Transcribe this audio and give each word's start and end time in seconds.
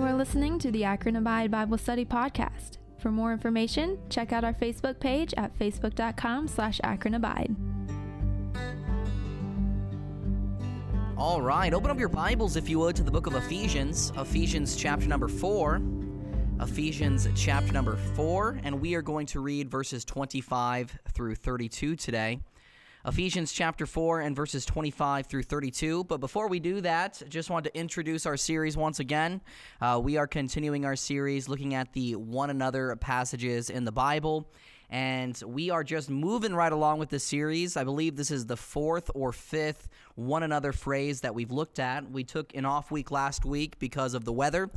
You 0.00 0.06
are 0.06 0.14
listening 0.14 0.58
to 0.60 0.70
the 0.70 0.82
Akron 0.84 1.16
Abide 1.16 1.50
Bible 1.50 1.76
Study 1.76 2.06
Podcast. 2.06 2.78
For 2.96 3.10
more 3.10 3.34
information, 3.34 3.98
check 4.08 4.32
out 4.32 4.44
our 4.44 4.54
Facebook 4.54 4.98
page 4.98 5.34
at 5.36 5.54
facebook.com 5.58 6.48
slash 6.48 6.80
Akron 6.82 7.16
Abide. 7.16 7.54
All 11.18 11.42
right, 11.42 11.74
open 11.74 11.90
up 11.90 11.98
your 11.98 12.08
Bibles, 12.08 12.56
if 12.56 12.66
you 12.66 12.78
would, 12.78 12.96
to 12.96 13.02
the 13.02 13.10
book 13.10 13.26
of 13.26 13.34
Ephesians, 13.34 14.10
Ephesians 14.16 14.74
chapter 14.74 15.06
number 15.06 15.28
4. 15.28 15.82
Ephesians 16.62 17.28
chapter 17.36 17.70
number 17.70 17.96
4, 17.96 18.60
and 18.64 18.80
we 18.80 18.94
are 18.94 19.02
going 19.02 19.26
to 19.26 19.40
read 19.40 19.70
verses 19.70 20.06
25 20.06 20.98
through 21.12 21.34
32 21.34 21.94
today. 21.96 22.40
Ephesians 23.06 23.50
chapter 23.50 23.86
4 23.86 24.20
and 24.20 24.36
verses 24.36 24.66
25 24.66 25.26
through 25.26 25.42
32. 25.42 26.04
But 26.04 26.18
before 26.18 26.48
we 26.48 26.60
do 26.60 26.82
that, 26.82 27.22
just 27.30 27.48
want 27.48 27.64
to 27.64 27.74
introduce 27.76 28.26
our 28.26 28.36
series 28.36 28.76
once 28.76 29.00
again. 29.00 29.40
Uh, 29.80 29.98
we 30.02 30.18
are 30.18 30.26
continuing 30.26 30.84
our 30.84 30.96
series 30.96 31.48
looking 31.48 31.74
at 31.74 31.94
the 31.94 32.16
one 32.16 32.50
another 32.50 32.94
passages 32.96 33.70
in 33.70 33.86
the 33.86 33.92
Bible. 33.92 34.50
And 34.90 35.40
we 35.46 35.70
are 35.70 35.82
just 35.82 36.10
moving 36.10 36.54
right 36.54 36.72
along 36.72 36.98
with 36.98 37.08
this 37.08 37.24
series. 37.24 37.78
I 37.78 37.84
believe 37.84 38.16
this 38.16 38.30
is 38.30 38.44
the 38.44 38.56
fourth 38.56 39.10
or 39.14 39.32
fifth 39.32 39.88
one 40.16 40.42
another 40.42 40.72
phrase 40.72 41.22
that 41.22 41.34
we've 41.34 41.52
looked 41.52 41.78
at. 41.78 42.10
We 42.10 42.24
took 42.24 42.54
an 42.54 42.66
off 42.66 42.90
week 42.90 43.10
last 43.10 43.46
week 43.46 43.78
because 43.78 44.12
of 44.12 44.26
the 44.26 44.32
weather, 44.32 44.68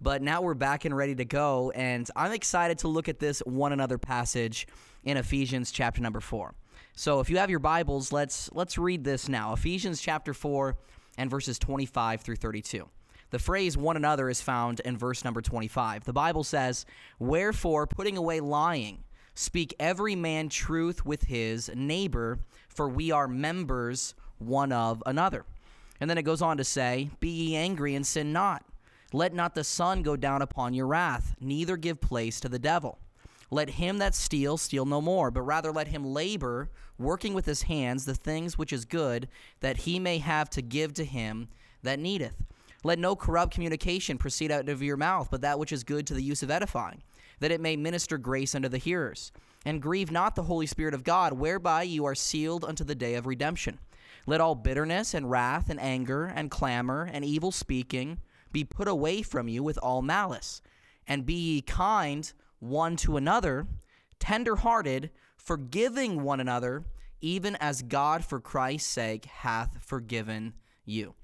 but 0.00 0.22
now 0.22 0.40
we're 0.40 0.54
back 0.54 0.84
and 0.84 0.96
ready 0.96 1.16
to 1.16 1.24
go. 1.24 1.72
And 1.74 2.08
I'm 2.14 2.32
excited 2.32 2.78
to 2.80 2.88
look 2.88 3.08
at 3.08 3.18
this 3.18 3.40
one 3.40 3.72
another 3.72 3.98
passage 3.98 4.68
in 5.02 5.16
Ephesians 5.16 5.72
chapter 5.72 6.00
number 6.00 6.20
four. 6.20 6.54
So 6.94 7.20
if 7.20 7.30
you 7.30 7.38
have 7.38 7.50
your 7.50 7.58
Bibles, 7.58 8.12
let's 8.12 8.50
let's 8.52 8.76
read 8.76 9.02
this 9.02 9.28
now. 9.28 9.54
Ephesians 9.54 10.00
chapter 10.00 10.34
4 10.34 10.76
and 11.16 11.30
verses 11.30 11.58
25 11.58 12.20
through 12.20 12.36
32. 12.36 12.86
The 13.30 13.38
phrase 13.38 13.78
one 13.78 13.96
another 13.96 14.28
is 14.28 14.42
found 14.42 14.80
in 14.80 14.98
verse 14.98 15.24
number 15.24 15.40
25. 15.40 16.04
The 16.04 16.12
Bible 16.12 16.44
says, 16.44 16.84
"Wherefore 17.18 17.86
putting 17.86 18.18
away 18.18 18.40
lying, 18.40 19.04
speak 19.34 19.74
every 19.80 20.14
man 20.14 20.50
truth 20.50 21.06
with 21.06 21.22
his 21.22 21.70
neighbor, 21.74 22.40
for 22.68 22.90
we 22.90 23.10
are 23.10 23.26
members 23.26 24.14
one 24.38 24.70
of 24.70 25.02
another." 25.06 25.46
And 25.98 26.10
then 26.10 26.18
it 26.18 26.24
goes 26.24 26.42
on 26.42 26.58
to 26.58 26.64
say, 26.64 27.10
"Be 27.20 27.30
ye 27.30 27.56
angry 27.56 27.94
and 27.94 28.06
sin 28.06 28.34
not. 28.34 28.66
Let 29.14 29.32
not 29.32 29.54
the 29.54 29.64
sun 29.64 30.02
go 30.02 30.14
down 30.14 30.42
upon 30.42 30.74
your 30.74 30.86
wrath, 30.86 31.36
neither 31.40 31.78
give 31.78 32.02
place 32.02 32.38
to 32.40 32.50
the 32.50 32.58
devil." 32.58 32.98
Let 33.52 33.68
him 33.68 33.98
that 33.98 34.14
steals 34.14 34.62
steal 34.62 34.86
no 34.86 35.02
more, 35.02 35.30
but 35.30 35.42
rather 35.42 35.70
let 35.72 35.88
him 35.88 36.06
labor, 36.06 36.70
working 36.98 37.34
with 37.34 37.44
his 37.44 37.64
hands 37.64 38.06
the 38.06 38.14
things 38.14 38.56
which 38.56 38.72
is 38.72 38.86
good, 38.86 39.28
that 39.60 39.76
he 39.76 39.98
may 39.98 40.18
have 40.18 40.48
to 40.50 40.62
give 40.62 40.94
to 40.94 41.04
him 41.04 41.48
that 41.82 41.98
needeth. 41.98 42.34
Let 42.82 42.98
no 42.98 43.14
corrupt 43.14 43.52
communication 43.52 44.16
proceed 44.16 44.50
out 44.50 44.70
of 44.70 44.82
your 44.82 44.96
mouth, 44.96 45.28
but 45.30 45.42
that 45.42 45.58
which 45.58 45.70
is 45.70 45.84
good 45.84 46.06
to 46.06 46.14
the 46.14 46.22
use 46.22 46.42
of 46.42 46.50
edifying, 46.50 47.02
that 47.40 47.50
it 47.50 47.60
may 47.60 47.76
minister 47.76 48.16
grace 48.16 48.54
unto 48.54 48.70
the 48.70 48.78
hearers. 48.78 49.32
And 49.66 49.82
grieve 49.82 50.10
not 50.10 50.34
the 50.34 50.44
Holy 50.44 50.66
Spirit 50.66 50.94
of 50.94 51.04
God, 51.04 51.34
whereby 51.34 51.82
you 51.82 52.06
are 52.06 52.14
sealed 52.14 52.64
unto 52.64 52.84
the 52.84 52.94
day 52.94 53.16
of 53.16 53.26
redemption. 53.26 53.78
Let 54.26 54.40
all 54.40 54.54
bitterness 54.54 55.12
and 55.12 55.30
wrath 55.30 55.68
and 55.68 55.78
anger 55.78 56.24
and 56.24 56.50
clamor 56.50 57.06
and 57.12 57.22
evil 57.22 57.52
speaking 57.52 58.18
be 58.50 58.64
put 58.64 58.88
away 58.88 59.20
from 59.20 59.46
you 59.46 59.62
with 59.62 59.76
all 59.76 60.00
malice. 60.00 60.62
And 61.06 61.26
be 61.26 61.34
ye 61.34 61.60
kind 61.60 62.32
one 62.62 62.94
to 62.94 63.16
another, 63.16 63.66
tenderhearted, 64.20 65.10
forgiving 65.36 66.22
one 66.22 66.38
another, 66.38 66.84
even 67.20 67.56
as 67.56 67.82
God 67.82 68.24
for 68.24 68.38
Christ's 68.38 68.88
sake 68.88 69.24
hath 69.24 69.84
forgiven 69.84 70.54
you. 70.84 71.14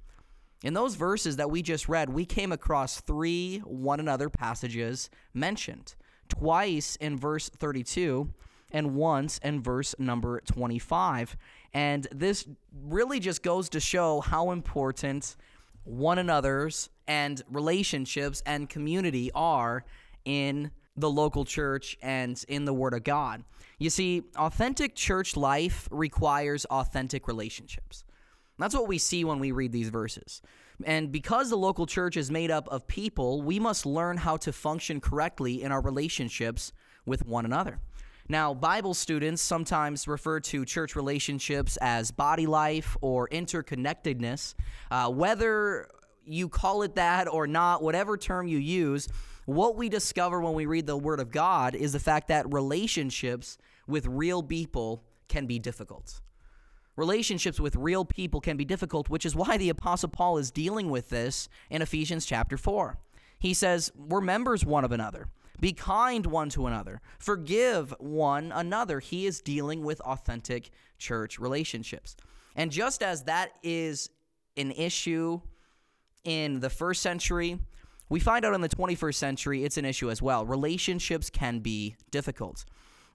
In 0.65 0.75
those 0.75 0.97
verses 0.97 1.37
that 1.37 1.51
we 1.51 1.63
just 1.63 1.89
read, 1.89 2.11
we 2.11 2.25
came 2.25 2.51
across 2.51 3.01
three 3.01 3.59
one 3.61 4.01
another 4.01 4.29
passages 4.29 5.11
mentioned 5.33 5.95
twice 6.29 6.97
in 6.97 7.17
verse 7.17 7.49
32 7.49 8.29
and 8.73 8.97
once 8.97 9.39
in 9.39 9.63
verse 9.63 9.95
number 9.99 10.41
25. 10.41 11.37
And 11.73 12.09
this 12.11 12.47
really 12.83 13.21
just 13.21 13.45
goes 13.45 13.69
to 13.71 13.81
show 13.81 14.21
how 14.21 14.51
important 14.51 15.37
one 15.85 16.19
another's 16.19 16.91
and 17.07 17.41
relationships 17.49 18.43
and 18.45 18.69
community 18.69 19.31
are 19.35 19.85
in 20.25 20.73
the 21.01 21.11
local 21.11 21.45
church 21.45 21.97
and 22.03 22.43
in 22.49 22.65
the 22.65 22.75
Word 22.75 22.95
of 22.95 23.05
God. 23.05 23.45
You 23.79 23.91
see, 23.91 24.25
authentic 24.37 24.95
church 24.95 25.37
life 25.37 25.89
requires 25.91 26.65
authentic 26.67 27.29
relationships. 27.29 28.05
That's 28.59 28.75
what 28.75 28.89
we 28.89 28.99
see 28.99 29.25
when 29.25 29.39
we 29.39 29.53
read 29.53 29.73
these 29.73 29.89
verses. 29.89 30.43
And 30.85 31.11
because 31.11 31.51
the 31.51 31.57
local 31.57 31.87
church 31.87 32.17
is 32.17 32.31
made 32.31 32.51
up 32.51 32.69
of 32.69 32.87
people, 32.87 33.43
we 33.43 33.59
must 33.59 33.87
learn 33.87 34.17
how 34.17 34.37
to 34.39 34.53
function 34.53 35.01
correctly 35.01 35.63
in 35.63 35.73
our 35.73 35.81
relationships 35.81 36.73
with 37.07 37.25
one 37.25 37.45
another. 37.45 37.79
Now, 38.29 38.53
Bible 38.53 38.93
students 38.95 39.41
sometimes 39.41 40.07
refer 40.07 40.39
to 40.41 40.65
church 40.65 40.95
relationships 40.95 41.79
as 41.81 42.11
body 42.11 42.47
life 42.47 42.97
or 43.01 43.27
interconnectedness. 43.29 44.55
Uh, 44.91 45.09
whether 45.11 45.89
you 46.29 46.49
call 46.49 46.83
it 46.83 46.95
that 46.97 47.29
or 47.29 47.47
not, 47.47 47.83
whatever 47.83 48.17
term 48.17 48.49
you 48.49 48.59
use, 48.59 49.09
what 49.47 49.77
we 49.77 49.89
discover 49.89 50.41
when 50.41 50.55
we 50.55 50.67
read 50.67 50.87
the 50.87 50.97
Word 50.97 51.21
of 51.21 51.31
God 51.31 51.75
is 51.75 51.93
the 51.93 51.99
fact 51.99 52.29
that 52.29 52.53
relationships 52.53 53.57
with 53.87 54.07
real 54.07 54.43
people 54.43 55.05
can 55.29 55.47
be 55.47 55.59
difficult. 55.59 56.21
Relationships 56.97 57.61
with 57.61 57.77
real 57.77 58.05
people 58.05 58.41
can 58.41 58.57
be 58.57 58.65
difficult, 58.65 59.09
which 59.09 59.25
is 59.25 59.37
why 59.37 59.57
the 59.57 59.71
Apostle 59.71 60.09
Paul 60.09 60.39
is 60.39 60.51
dealing 60.51 60.91
with 60.91 61.09
this 61.11 61.49
in 61.71 61.81
Ephesians 61.81 62.27
chapter 62.27 62.57
4. 62.57 62.99
He 63.39 63.55
says, 63.55 63.93
We're 63.97 64.21
members 64.21 64.67
one 64.67 64.85
of 64.85 64.93
another. 64.93 65.29
Be 65.61 65.73
kind 65.73 66.27
one 66.27 66.51
to 66.51 66.67
another. 66.67 67.01
Forgive 67.19 67.95
one 67.99 68.53
another. 68.53 69.01
He 69.01 69.27
is 69.27 69.41
dealing 69.41 69.83
with 69.83 70.01
authentic 70.01 70.71
church 70.99 71.39
relationships. 71.39 72.17
And 72.55 72.71
just 72.71 73.03
as 73.03 73.25
that 73.25 73.53
is 73.63 74.11
an 74.57 74.73
issue 74.73 75.41
in 76.29 76.61
the 76.61 76.69
first 76.69 77.01
century, 77.01 77.59
we 78.11 78.21
find 78.21 78.45
out 78.45 78.53
in 78.53 78.61
the 78.61 78.69
21st 78.69 79.15
century 79.15 79.65
it's 79.65 79.79
an 79.79 79.87
issue 79.87 80.11
as 80.11 80.21
well. 80.21 80.45
Relationships 80.45 81.31
can 81.31 81.61
be 81.61 81.97
difficult. 82.11 82.67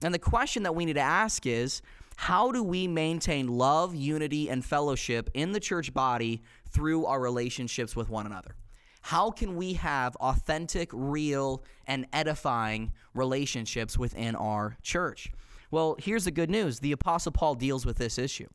And 0.02 0.12
the 0.12 0.18
question 0.18 0.64
that 0.64 0.74
we 0.74 0.84
need 0.84 0.94
to 0.94 1.00
ask 1.00 1.46
is 1.46 1.80
how 2.16 2.50
do 2.50 2.62
we 2.62 2.88
maintain 2.88 3.46
love, 3.46 3.94
unity, 3.94 4.50
and 4.50 4.64
fellowship 4.64 5.30
in 5.32 5.52
the 5.52 5.60
church 5.60 5.94
body 5.94 6.42
through 6.70 7.06
our 7.06 7.20
relationships 7.20 7.94
with 7.94 8.08
one 8.08 8.26
another? 8.26 8.56
How 9.02 9.30
can 9.30 9.54
we 9.54 9.74
have 9.74 10.16
authentic, 10.16 10.90
real, 10.92 11.62
and 11.86 12.06
edifying 12.12 12.92
relationships 13.14 13.96
within 13.96 14.34
our 14.34 14.76
church? 14.82 15.30
Well, 15.70 15.94
here's 16.00 16.24
the 16.24 16.32
good 16.32 16.50
news 16.50 16.80
the 16.80 16.92
Apostle 16.92 17.30
Paul 17.30 17.54
deals 17.54 17.86
with 17.86 17.96
this 17.96 18.18
issue. 18.18 18.48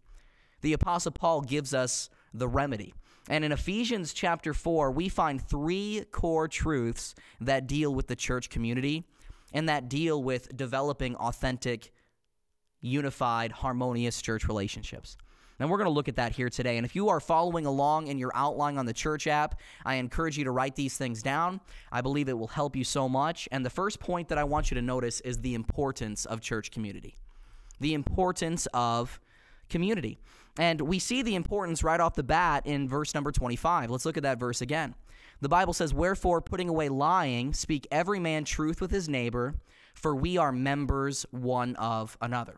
The 0.61 0.73
Apostle 0.73 1.13
Paul 1.13 1.41
gives 1.41 1.73
us 1.73 2.09
the 2.33 2.47
remedy. 2.47 2.93
And 3.29 3.45
in 3.45 3.51
Ephesians 3.51 4.11
chapter 4.11 4.55
4, 4.55 4.91
we 4.91 5.07
find 5.07 5.39
three 5.39 6.03
core 6.11 6.47
truths 6.47 7.13
that 7.39 7.67
deal 7.67 7.93
with 7.93 8.07
the 8.07 8.15
church 8.15 8.49
community 8.49 9.05
and 9.53 9.69
that 9.69 9.87
deal 9.87 10.21
with 10.21 10.55
developing 10.57 11.15
authentic, 11.15 11.93
unified, 12.81 13.51
harmonious 13.51 14.19
church 14.21 14.47
relationships. 14.47 15.15
And 15.59 15.69
we're 15.69 15.77
going 15.77 15.87
to 15.87 15.93
look 15.93 16.07
at 16.07 16.15
that 16.15 16.31
here 16.31 16.49
today. 16.49 16.77
And 16.77 16.85
if 16.85 16.95
you 16.95 17.09
are 17.09 17.19
following 17.19 17.65
along 17.65 18.07
in 18.07 18.17
your 18.17 18.31
outline 18.33 18.77
on 18.77 18.85
the 18.85 18.93
church 18.93 19.27
app, 19.27 19.59
I 19.85 19.95
encourage 19.95 20.37
you 20.37 20.45
to 20.45 20.51
write 20.51 20.75
these 20.75 20.97
things 20.97 21.21
down. 21.21 21.59
I 21.91 22.01
believe 22.01 22.29
it 22.29 22.37
will 22.37 22.47
help 22.47 22.75
you 22.75 22.85
so 22.85 23.09
much. 23.09 23.47
And 23.51 23.65
the 23.65 23.69
first 23.69 23.99
point 23.99 24.29
that 24.29 24.37
I 24.37 24.43
want 24.45 24.71
you 24.71 24.75
to 24.75 24.81
notice 24.81 25.19
is 25.21 25.39
the 25.39 25.53
importance 25.53 26.25
of 26.25 26.39
church 26.39 26.71
community. 26.71 27.15
The 27.81 27.93
importance 27.93 28.67
of 28.73 29.19
community. 29.69 30.19
And 30.57 30.81
we 30.81 30.99
see 30.99 31.21
the 31.21 31.35
importance 31.35 31.83
right 31.83 31.99
off 31.99 32.15
the 32.15 32.23
bat 32.23 32.65
in 32.65 32.89
verse 32.89 33.13
number 33.13 33.31
25. 33.31 33.89
Let's 33.89 34.05
look 34.05 34.17
at 34.17 34.23
that 34.23 34.39
verse 34.39 34.61
again. 34.61 34.95
The 35.41 35.49
Bible 35.49 35.73
says, 35.73 35.93
Wherefore, 35.93 36.41
putting 36.41 36.67
away 36.67 36.89
lying, 36.89 37.53
speak 37.53 37.87
every 37.91 38.19
man 38.19 38.43
truth 38.43 38.81
with 38.81 38.91
his 38.91 39.07
neighbor, 39.07 39.55
for 39.93 40.15
we 40.15 40.37
are 40.37 40.51
members 40.51 41.25
one 41.31 41.75
of 41.77 42.17
another. 42.21 42.57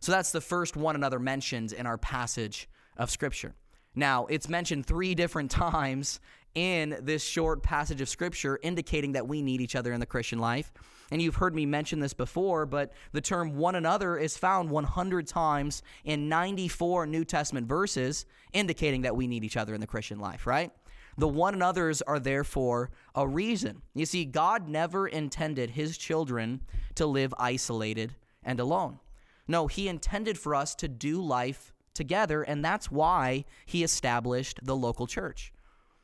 So 0.00 0.12
that's 0.12 0.32
the 0.32 0.40
first 0.40 0.76
one 0.76 0.94
another 0.94 1.18
mentioned 1.18 1.72
in 1.72 1.86
our 1.86 1.98
passage 1.98 2.68
of 2.96 3.10
Scripture. 3.10 3.54
Now, 3.94 4.26
it's 4.26 4.48
mentioned 4.48 4.86
three 4.86 5.14
different 5.14 5.50
times 5.50 6.20
in 6.54 6.96
this 7.00 7.24
short 7.24 7.62
passage 7.62 8.00
of 8.00 8.08
Scripture, 8.08 8.58
indicating 8.62 9.12
that 9.12 9.26
we 9.26 9.42
need 9.42 9.60
each 9.60 9.74
other 9.74 9.92
in 9.92 10.00
the 10.00 10.06
Christian 10.06 10.38
life. 10.38 10.72
And 11.12 11.20
you've 11.20 11.34
heard 11.34 11.54
me 11.54 11.66
mention 11.66 12.00
this 12.00 12.14
before, 12.14 12.64
but 12.64 12.90
the 13.12 13.20
term 13.20 13.58
one 13.58 13.74
another 13.74 14.16
is 14.16 14.38
found 14.38 14.70
100 14.70 15.26
times 15.26 15.82
in 16.06 16.30
94 16.30 17.06
New 17.06 17.22
Testament 17.22 17.68
verses, 17.68 18.24
indicating 18.54 19.02
that 19.02 19.14
we 19.14 19.26
need 19.26 19.44
each 19.44 19.58
other 19.58 19.74
in 19.74 19.82
the 19.82 19.86
Christian 19.86 20.20
life, 20.20 20.46
right? 20.46 20.72
The 21.18 21.28
one 21.28 21.52
another's 21.52 22.00
are 22.00 22.18
there 22.18 22.44
for 22.44 22.88
a 23.14 23.28
reason. 23.28 23.82
You 23.94 24.06
see, 24.06 24.24
God 24.24 24.70
never 24.70 25.06
intended 25.06 25.68
his 25.68 25.98
children 25.98 26.62
to 26.94 27.04
live 27.04 27.34
isolated 27.38 28.14
and 28.42 28.58
alone. 28.58 28.98
No, 29.46 29.66
he 29.66 29.88
intended 29.88 30.38
for 30.38 30.54
us 30.54 30.74
to 30.76 30.88
do 30.88 31.20
life 31.20 31.74
together, 31.92 32.42
and 32.42 32.64
that's 32.64 32.90
why 32.90 33.44
he 33.66 33.84
established 33.84 34.60
the 34.62 34.74
local 34.74 35.06
church. 35.06 35.52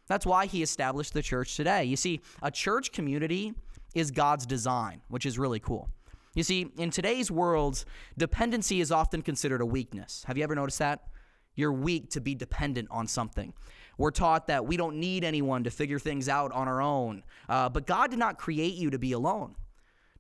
That's 0.06 0.26
why 0.26 0.44
he 0.44 0.62
established 0.62 1.14
the 1.14 1.22
church 1.22 1.56
today. 1.56 1.84
You 1.84 1.96
see, 1.96 2.20
a 2.43 2.50
church 2.50 2.93
community 2.93 3.54
is 3.94 4.11
God's 4.11 4.46
design, 4.46 5.00
which 5.08 5.26
is 5.26 5.38
really 5.38 5.61
cool. 5.61 5.88
You 6.35 6.43
see, 6.43 6.70
in 6.79 6.90
today's 6.90 7.31
world, 7.31 7.85
dependency 8.17 8.81
is 8.81 8.93
often 8.93 9.23
considered 9.23 9.61
a 9.61 9.67
weakness. 9.67 10.25
Have 10.26 10.37
you 10.37 10.44
ever 10.44 10.55
noticed 10.55 10.79
that? 10.79 11.08
You're 11.55 11.73
weak 11.73 12.11
to 12.11 12.20
be 12.20 12.35
dependent 12.35 12.88
on 12.90 13.08
something. 13.08 13.52
We're 13.96 14.12
taught 14.12 14.46
that 14.46 14.64
we 14.64 14.76
don't 14.76 15.00
need 15.00 15.25
anyone 15.25 15.64
to 15.64 15.70
figure 15.70 15.99
things 15.99 16.29
out 16.29 16.52
on 16.52 16.69
our 16.69 16.81
own. 16.81 17.25
Uh, 17.49 17.69
but 17.69 17.87
God 17.87 18.11
did 18.11 18.19
not 18.20 18.38
create 18.38 18.75
you 18.75 18.90
to 18.90 18.99
be 18.99 19.12
alone. 19.12 19.56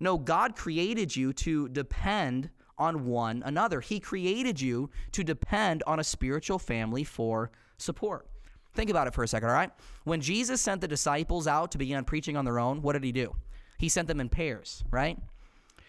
No, 0.00 0.18
God 0.18 0.56
created 0.56 1.14
you 1.14 1.32
to 1.34 1.68
depend 1.68 2.50
on 2.76 3.06
one 3.06 3.42
another. 3.46 3.80
He 3.80 4.00
created 4.00 4.60
you 4.60 4.90
to 5.12 5.22
depend 5.22 5.82
on 5.86 6.00
a 6.00 6.04
spiritual 6.04 6.58
family 6.58 7.04
for 7.04 7.50
support. 7.76 8.28
Think 8.74 8.90
about 8.90 9.06
it 9.06 9.14
for 9.14 9.24
a 9.24 9.28
second, 9.28 9.48
all 9.48 9.54
right? 9.54 9.70
When 10.04 10.20
Jesus 10.20 10.60
sent 10.60 10.80
the 10.80 10.88
disciples 10.88 11.46
out 11.46 11.72
to 11.72 11.78
begin 11.78 12.04
preaching 12.04 12.36
on 12.36 12.44
their 12.44 12.58
own, 12.58 12.82
what 12.82 12.92
did 12.92 13.04
he 13.04 13.12
do? 13.12 13.34
He 13.78 13.88
sent 13.88 14.08
them 14.08 14.20
in 14.20 14.28
pairs, 14.28 14.84
right? 14.90 15.18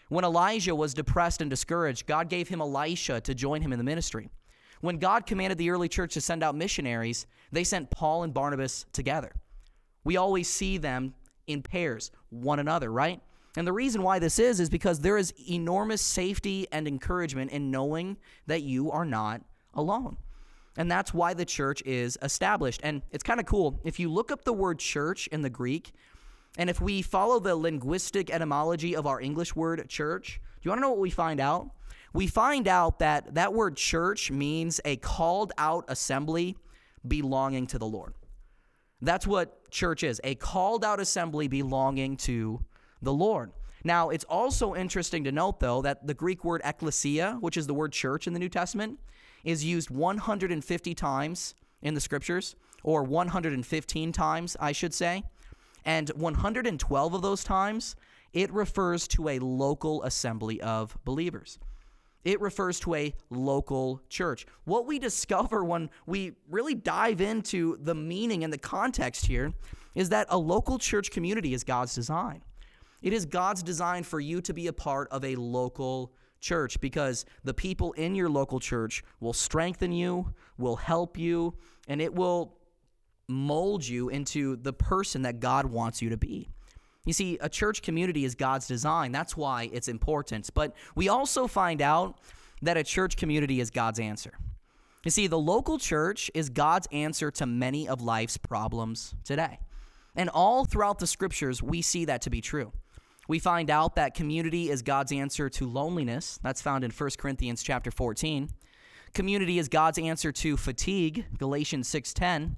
When 0.10 0.26
Elijah 0.26 0.76
was 0.76 0.94
depressed 0.94 1.42
and 1.42 1.50
discouraged, 1.50 2.08
God 2.08 2.30
gave 2.30 2.48
him 2.48 2.62
Elisha 2.62 3.22
to 3.22 3.36
join 3.36 3.62
him 3.62 3.74
in 3.74 3.78
the 3.78 3.84
ministry. 3.84 4.30
When 4.82 4.98
God 4.98 5.26
commanded 5.26 5.58
the 5.58 5.70
early 5.70 5.90
church 5.90 6.14
to 6.14 6.22
send 6.22 6.44
out 6.44 6.56
missionaries, 6.56 7.28
they 7.52 7.64
sent 7.64 7.92
Paul 7.92 8.24
and 8.24 8.34
Barnabas 8.34 8.86
together. 8.94 9.34
We 10.04 10.18
always 10.18 10.48
see 10.48 10.78
them 10.78 11.14
in 11.48 11.62
pairs, 11.62 12.12
one 12.30 12.60
another, 12.60 12.92
right? 12.92 13.22
And 13.58 13.68
the 13.68 13.74
reason 13.74 14.04
why 14.04 14.20
this 14.20 14.40
is, 14.40 14.60
is 14.60 14.70
because 14.70 15.00
there 15.00 15.18
is 15.18 15.34
enormous 15.50 16.02
safety 16.02 16.68
and 16.72 16.88
encouragement 16.88 17.52
in 17.52 17.72
knowing 17.72 18.18
that 18.48 18.62
you 18.62 18.92
are 18.92 19.06
not 19.06 19.42
alone. 19.74 20.18
And 20.78 20.90
that's 20.90 21.14
why 21.14 21.34
the 21.34 21.46
church 21.46 21.82
is 21.86 22.18
established. 22.22 22.80
And 22.84 23.02
it's 23.12 23.24
kind 23.24 23.40
of 23.40 23.46
cool. 23.46 23.80
If 23.84 24.00
you 24.00 24.10
look 24.10 24.32
up 24.32 24.46
the 24.46 24.54
word 24.54 24.80
church 24.80 25.28
in 25.28 25.42
the 25.42 25.50
Greek, 25.50 25.92
and 26.60 26.70
if 26.70 26.82
we 26.82 27.02
follow 27.02 27.40
the 27.40 27.56
linguistic 27.56 28.30
etymology 28.30 28.94
of 28.94 29.08
our 29.08 29.22
English 29.22 29.56
word 29.56 29.88
church, 29.88 30.42
do 30.44 30.60
you 30.64 30.72
want 30.72 30.80
to 30.80 30.82
know 30.82 30.90
what 30.90 31.00
we 31.00 31.10
find 31.10 31.40
out? 31.40 31.70
We 32.12 32.28
find 32.28 32.68
out 32.68 33.00
that 33.00 33.36
that 33.36 33.54
word 33.54 33.78
church 33.78 34.30
means 34.30 34.82
a 34.84 34.98
called 34.98 35.54
out 35.58 35.86
assembly 35.88 36.58
belonging 37.08 37.66
to 37.68 37.80
the 37.80 37.86
Lord. 37.86 38.14
That's 39.02 39.26
what 39.26 39.72
church 39.72 40.04
is 40.04 40.20
a 40.26 40.36
called 40.36 40.84
out 40.84 41.00
assembly 41.00 41.48
belonging 41.48 42.18
to 42.18 42.60
the 43.02 43.14
Lord. 43.14 43.54
Now, 43.86 44.10
it's 44.10 44.26
also 44.26 44.76
interesting 44.76 45.24
to 45.24 45.32
note, 45.32 45.62
though, 45.62 45.82
that 45.84 46.06
the 46.08 46.14
Greek 46.14 46.44
word 46.44 46.60
ecclesia, 46.66 47.38
which 47.40 47.56
is 47.56 47.68
the 47.68 47.74
word 47.74 47.94
church 47.94 48.28
in 48.28 48.34
the 48.34 48.40
New 48.40 48.50
Testament, 48.50 49.00
is 49.46 49.64
used 49.64 49.90
150 49.90 50.94
times 50.94 51.56
in 51.82 51.94
the 51.94 52.02
scriptures, 52.02 52.58
or 52.84 53.04
115 53.04 54.12
times, 54.12 54.58
I 54.60 54.74
should 54.74 54.94
say. 54.94 55.24
And 55.86 56.10
112 56.10 57.14
of 57.14 57.22
those 57.22 57.44
times, 57.44 57.96
it 58.34 58.52
refers 58.52 59.08
to 59.10 59.30
a 59.30 59.40
local 59.40 60.04
assembly 60.04 60.62
of 60.62 60.98
believers. 61.04 61.60
It 62.24 62.42
refers 62.42 62.80
to 62.82 62.96
a 62.96 63.14
local 63.30 64.02
church. 64.10 64.46
What 64.66 64.86
we 64.86 65.00
discover 65.00 65.64
when 65.64 65.90
we 66.06 66.34
really 66.50 66.76
dive 66.76 67.22
into 67.22 67.78
the 67.82 67.96
meaning 67.96 68.44
and 68.44 68.52
the 68.52 68.58
context 68.58 69.26
here 69.26 69.54
is 69.96 70.10
that 70.10 70.28
a 70.30 70.38
local 70.38 70.78
church 70.78 71.12
community 71.12 71.54
is 71.54 71.64
God's 71.64 71.96
design. 71.96 72.44
It 73.02 73.14
is 73.14 73.26
God's 73.26 73.64
design 73.64 74.04
for 74.04 74.20
you 74.20 74.42
to 74.42 74.54
be 74.54 74.68
a 74.68 74.74
part 74.74 75.08
of 75.12 75.24
a 75.24 75.36
local 75.38 76.12
church 76.42 76.80
because 76.82 77.26
the 77.44 77.54
people 77.54 77.94
in 77.94 78.16
your 78.16 78.30
local 78.30 78.60
church 78.60 79.04
will 79.20 79.34
strengthen 79.34 79.92
you, 79.92 80.34
will 80.58 80.76
help 80.76 81.18
you, 81.18 81.54
and 81.88 82.02
it 82.02 82.14
will 82.14 82.59
mold 83.30 83.88
you 83.88 84.10
into 84.10 84.56
the 84.58 84.74
person 84.74 85.22
that 85.24 85.40
God 85.40 85.66
wants 85.66 86.02
you 86.02 86.10
to 86.10 86.18
be. 86.18 86.50
You 87.06 87.14
see, 87.14 87.38
a 87.42 87.50
church 87.50 87.82
community 87.82 88.26
is 88.26 88.36
God's 88.36 88.68
design. 88.68 89.12
That's 89.12 89.38
why 89.38 89.70
it's 89.72 89.88
important. 89.88 90.50
But 90.54 90.76
we 90.96 91.10
also 91.10 91.48
find 91.48 91.82
out 91.82 92.20
that 92.62 92.78
a 92.78 92.84
church 92.84 93.16
community 93.16 93.60
is 93.60 93.70
God's 93.70 94.00
answer. 94.00 94.34
You 95.06 95.12
see, 95.12 95.28
the 95.28 95.40
local 95.40 95.80
church 95.80 96.30
is 96.34 96.50
God's 96.50 96.88
answer 96.92 97.32
to 97.32 97.46
many 97.46 97.88
of 97.88 98.02
life's 98.02 98.38
problems 98.38 99.16
today. 99.24 99.60
And 100.16 100.30
all 100.30 100.66
throughout 100.66 101.00
the 101.00 101.08
scriptures, 101.08 101.64
we 101.64 101.82
see 101.82 102.06
that 102.06 102.22
to 102.24 102.30
be 102.30 102.42
true. 102.42 102.74
We 103.30 103.40
find 103.40 103.70
out 103.70 103.96
that 103.96 104.16
community 104.16 104.70
is 104.70 104.82
God's 104.82 105.12
answer 105.12 105.50
to 105.50 105.68
loneliness. 105.68 106.40
That's 106.44 106.62
found 106.62 106.84
in 106.84 106.92
1 106.92 107.10
Corinthians 107.18 107.64
chapter 107.64 107.92
14. 107.92 108.50
Community 109.14 109.58
is 109.60 109.70
God's 109.70 110.00
answer 110.00 110.32
to 110.32 110.58
fatigue, 110.58 111.26
Galatians 111.38 111.88
6:10. 111.88 112.58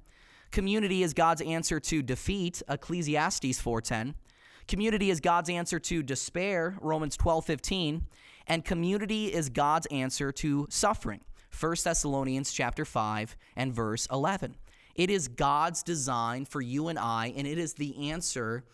Community 0.51 1.01
is 1.01 1.13
God's 1.13 1.41
answer 1.41 1.79
to 1.79 2.01
defeat, 2.01 2.61
Ecclesiastes 2.67 3.59
4:10. 3.59 4.15
Community 4.67 5.09
is 5.09 5.19
God's 5.19 5.49
answer 5.49 5.79
to 5.79 6.03
despair, 6.03 6.77
Romans 6.81 7.15
12 7.15 7.45
15. 7.45 8.07
And 8.47 8.65
community 8.65 9.33
is 9.33 9.49
God's 9.49 9.87
answer 9.87 10.31
to 10.33 10.67
suffering, 10.69 11.21
1 11.51 11.83
Thessalonians 11.83 12.51
chapter 12.51 12.83
5 12.83 13.37
and 13.55 13.73
verse 13.73 14.07
11. 14.11 14.57
It 14.95 15.09
is 15.09 15.29
God's 15.29 15.83
design 15.83 16.45
for 16.45 16.61
you 16.61 16.89
and 16.89 16.99
I, 16.99 17.33
and 17.35 17.47
it 17.47 17.57
is 17.57 17.75
the 17.75 18.09
answer 18.09 18.65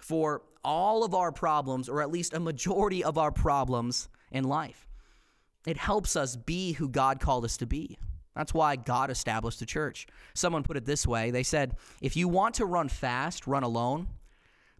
for 0.00 0.42
all 0.62 1.02
of 1.02 1.14
our 1.14 1.32
problems, 1.32 1.88
or 1.88 2.02
at 2.02 2.10
least 2.10 2.34
a 2.34 2.40
majority 2.40 3.02
of 3.02 3.16
our 3.16 3.32
problems 3.32 4.08
in 4.30 4.44
life. 4.44 4.86
It 5.66 5.78
helps 5.78 6.14
us 6.14 6.36
be 6.36 6.72
who 6.72 6.88
God 6.88 7.20
called 7.20 7.44
us 7.44 7.56
to 7.58 7.66
be. 7.66 7.96
That's 8.36 8.54
why 8.54 8.76
God 8.76 9.10
established 9.10 9.58
the 9.58 9.66
church. 9.66 10.06
Someone 10.34 10.62
put 10.62 10.76
it 10.76 10.84
this 10.84 11.06
way 11.06 11.30
they 11.30 11.42
said, 11.42 11.74
if 12.00 12.16
you 12.16 12.28
want 12.28 12.54
to 12.56 12.66
run 12.66 12.88
fast, 12.88 13.46
run 13.46 13.62
alone. 13.62 14.08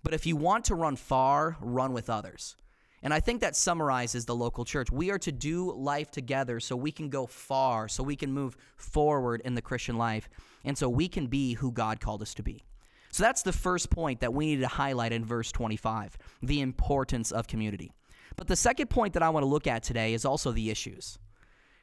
But 0.03 0.15
if 0.15 0.27
you 0.27 0.37
want 0.37 0.67
to 0.67 0.77
run 0.77 0.95
far, 0.95 1.57
run 1.61 1.93
with 1.93 2.09
others. 2.09 2.55
And 3.03 3.13
I 3.13 3.21
think 3.21 3.41
that 3.41 3.57
summarizes 3.57 4.25
the 4.25 4.35
local 4.35 4.65
church. 4.65 4.91
We 4.91 5.11
are 5.11 5.19
to 5.19 5.33
do 5.33 5.73
life 5.73 6.11
together 6.11 6.61
so 6.61 6.77
we 6.77 6.93
can 6.93 7.09
go 7.09 7.27
far, 7.27 7.89
so 7.89 8.03
we 8.03 8.15
can 8.15 8.33
move 8.33 8.57
forward 8.77 9.43
in 9.45 9.55
the 9.55 9.63
Christian 9.63 9.97
life, 9.97 10.29
and 10.65 10.77
so 10.77 10.89
we 10.89 11.09
can 11.09 11.27
be 11.27 11.55
who 11.55 11.73
God 11.73 12.01
called 12.01 12.23
us 12.23 12.35
to 12.35 12.43
be. 12.43 12.65
So 13.11 13.23
that's 13.23 13.43
the 13.43 13.53
first 13.53 13.91
point 13.91 14.21
that 14.21 14.35
we 14.35 14.47
need 14.47 14.61
to 14.61 14.69
highlight 14.69 15.13
in 15.13 15.25
verse 15.25 15.51
25 15.51 16.19
the 16.43 16.61
importance 16.61 17.33
of 17.33 17.47
community. 17.47 17.93
But 18.37 18.49
the 18.49 18.57
second 18.57 18.91
point 18.91 19.15
that 19.15 19.23
I 19.23 19.31
want 19.31 19.43
to 19.43 19.49
look 19.49 19.67
at 19.67 19.83
today 19.83 20.13
is 20.13 20.25
also 20.25 20.53
the 20.53 20.71
issues, 20.71 21.19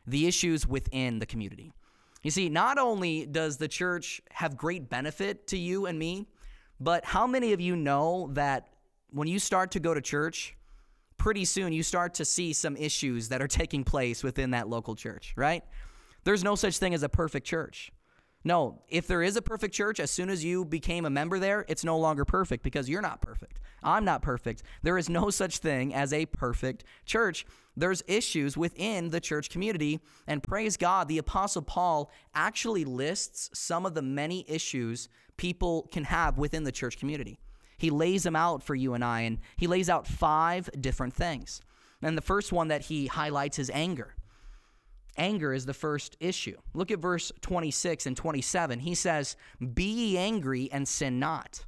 the 0.06 0.28
issues 0.28 0.68
within 0.68 1.20
the 1.20 1.26
community. 1.26 1.74
You 2.24 2.32
see, 2.32 2.50
not 2.50 2.78
only 2.78 3.26
does 3.26 3.58
the 3.58 3.68
church 3.68 4.22
have 4.32 4.56
great 4.56 4.90
benefit 4.90 5.48
to 5.48 5.58
you 5.58 5.86
and 5.86 6.00
me, 6.00 6.28
but 6.80 7.06
how 7.06 7.28
many 7.28 7.54
of 7.54 7.62
you 7.62 7.76
know 7.76 8.30
that 8.34 8.70
when 9.12 9.28
you 9.28 9.40
start 9.40 9.72
to 9.72 9.80
go 9.80 9.94
to 9.94 10.02
church, 10.02 10.56
pretty 11.18 11.46
soon 11.46 11.72
you 11.74 11.84
start 11.84 12.14
to 12.16 12.26
see 12.26 12.54
some 12.54 12.76
issues 12.76 13.30
that 13.30 13.42
are 13.42 13.48
taking 13.48 13.84
place 13.84 14.24
within 14.24 14.52
that 14.52 14.68
local 14.68 14.96
church, 14.96 15.34
right? 15.36 15.64
There's 16.24 16.44
no 16.44 16.56
such 16.56 16.78
thing 16.78 16.94
as 16.94 17.04
a 17.04 17.10
perfect 17.10 17.46
church. 17.46 17.92
No, 18.46 18.82
if 18.90 19.08
there 19.08 19.24
is 19.24 19.38
a 19.38 19.42
perfect 19.42 19.74
church, 19.74 20.00
as 20.00 20.12
soon 20.12 20.30
as 20.30 20.44
you 20.44 20.66
became 20.66 21.06
a 21.06 21.10
member 21.10 21.40
there, 21.40 21.66
it's 21.70 21.86
no 21.86 21.98
longer 21.98 22.26
perfect 22.26 22.62
because 22.62 22.90
you're 22.90 23.02
not 23.02 23.22
perfect. 23.22 23.60
I'm 23.82 24.04
not 24.04 24.22
perfect. 24.22 24.64
There 24.82 24.98
is 24.98 25.10
no 25.10 25.30
such 25.30 25.60
thing 25.60 25.94
as 25.94 26.12
a 26.12 26.26
perfect 26.26 26.84
church. 27.06 27.46
There's 27.78 28.04
issues 28.06 28.58
within 28.58 29.10
the 29.10 29.22
church 29.22 29.50
community, 29.50 30.02
and 30.28 30.44
praise 30.44 30.78
God, 30.78 31.08
the 31.08 31.18
Apostle 31.18 31.62
Paul 31.62 32.12
actually 32.36 32.86
lists 32.86 33.50
some 33.54 33.86
of 33.86 33.94
the 33.94 34.02
many 34.02 34.46
issues 34.48 35.08
people 35.38 35.88
can 35.92 36.04
have 36.04 36.38
within 36.38 36.66
the 36.66 36.72
church 36.72 37.00
community. 37.00 37.40
He 37.78 37.90
lays 37.90 38.24
them 38.24 38.36
out 38.36 38.62
for 38.62 38.76
you 38.76 38.94
and 38.94 39.04
I, 39.04 39.22
and 39.22 39.40
he 39.58 39.68
lays 39.68 39.90
out 39.90 40.06
five 40.06 40.70
different 40.80 41.14
things. 41.14 41.62
And 42.02 42.18
the 42.18 42.22
first 42.22 42.52
one 42.52 42.68
that 42.68 42.84
he 42.84 43.08
highlights 43.08 43.58
is 43.58 43.72
anger. 43.74 44.16
Anger 45.18 45.54
is 45.54 45.66
the 45.66 45.74
first 45.74 46.18
issue. 46.20 46.58
Look 46.74 46.92
at 46.92 47.00
verse 47.00 47.32
26 47.42 48.06
and 48.08 48.18
27. 48.18 48.80
He 48.80 48.96
says, 48.96 49.36
Be 49.74 49.84
ye 49.84 50.18
angry 50.18 50.70
and 50.72 50.88
sin 50.88 51.20
not. 51.20 51.66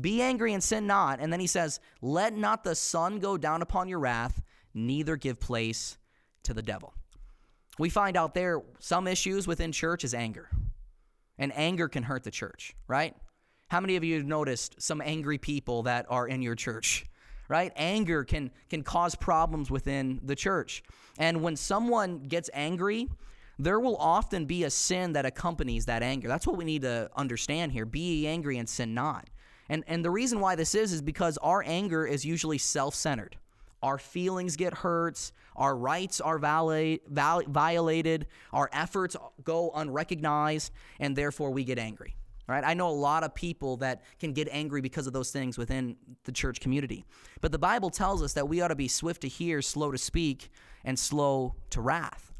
Be 0.00 0.20
angry 0.20 0.52
and 0.52 0.62
sin 0.62 0.86
not. 0.86 1.20
And 1.20 1.32
then 1.32 1.40
he 1.40 1.46
says, 1.46 1.80
Let 2.02 2.36
not 2.36 2.64
the 2.64 2.74
sun 2.74 3.18
go 3.18 3.36
down 3.36 3.62
upon 3.62 3.88
your 3.88 4.00
wrath, 4.00 4.42
neither 4.74 5.16
give 5.16 5.38
place 5.40 5.96
to 6.42 6.52
the 6.52 6.62
devil. 6.62 6.94
We 7.78 7.88
find 7.88 8.16
out 8.16 8.34
there 8.34 8.62
some 8.78 9.06
issues 9.06 9.46
within 9.46 9.72
church 9.72 10.02
is 10.04 10.14
anger. 10.14 10.48
And 11.38 11.52
anger 11.54 11.88
can 11.88 12.02
hurt 12.02 12.24
the 12.24 12.30
church, 12.30 12.74
right? 12.88 13.14
How 13.68 13.80
many 13.80 13.96
of 13.96 14.04
you 14.04 14.16
have 14.16 14.26
noticed 14.26 14.80
some 14.80 15.02
angry 15.02 15.38
people 15.38 15.82
that 15.84 16.06
are 16.08 16.26
in 16.26 16.40
your 16.40 16.54
church? 16.54 17.04
Right? 17.48 17.72
Anger 17.76 18.24
can 18.24 18.50
can 18.68 18.82
cause 18.82 19.14
problems 19.14 19.70
within 19.70 20.20
the 20.24 20.34
church. 20.34 20.82
And 21.18 21.42
when 21.42 21.56
someone 21.56 22.20
gets 22.20 22.50
angry, 22.52 23.08
there 23.58 23.80
will 23.80 23.96
often 23.96 24.44
be 24.44 24.64
a 24.64 24.70
sin 24.70 25.12
that 25.12 25.24
accompanies 25.24 25.86
that 25.86 26.02
anger. 26.02 26.28
That's 26.28 26.46
what 26.46 26.56
we 26.56 26.64
need 26.64 26.82
to 26.82 27.08
understand 27.16 27.72
here. 27.72 27.86
Be 27.86 28.26
angry 28.26 28.58
and 28.58 28.68
sin 28.68 28.94
not. 28.94 29.28
And 29.68 29.84
and 29.86 30.04
the 30.04 30.10
reason 30.10 30.40
why 30.40 30.56
this 30.56 30.74
is 30.74 30.92
is 30.92 31.02
because 31.02 31.38
our 31.38 31.62
anger 31.66 32.06
is 32.06 32.24
usually 32.24 32.58
self-centered. 32.58 33.36
Our 33.82 33.98
feelings 33.98 34.56
get 34.56 34.74
hurt, 34.74 35.30
our 35.54 35.76
rights 35.76 36.20
are 36.20 36.38
violated, 36.38 38.26
our 38.52 38.68
efforts 38.72 39.16
go 39.44 39.70
unrecognized, 39.74 40.72
and 40.98 41.14
therefore 41.14 41.50
we 41.50 41.62
get 41.62 41.78
angry. 41.78 42.16
Right? 42.48 42.62
I 42.64 42.74
know 42.74 42.88
a 42.88 42.90
lot 42.90 43.24
of 43.24 43.34
people 43.34 43.76
that 43.78 44.02
can 44.20 44.32
get 44.32 44.48
angry 44.52 44.80
because 44.80 45.08
of 45.08 45.12
those 45.12 45.32
things 45.32 45.58
within 45.58 45.96
the 46.24 46.32
church 46.32 46.60
community. 46.60 47.04
But 47.40 47.50
the 47.50 47.58
Bible 47.58 47.90
tells 47.90 48.22
us 48.22 48.34
that 48.34 48.48
we 48.48 48.60
ought 48.60 48.68
to 48.68 48.76
be 48.76 48.86
swift 48.86 49.22
to 49.22 49.28
hear, 49.28 49.60
slow 49.62 49.90
to 49.90 49.98
speak, 49.98 50.50
and 50.84 50.96
slow 50.96 51.56
to 51.70 51.80
wrath. 51.80 52.32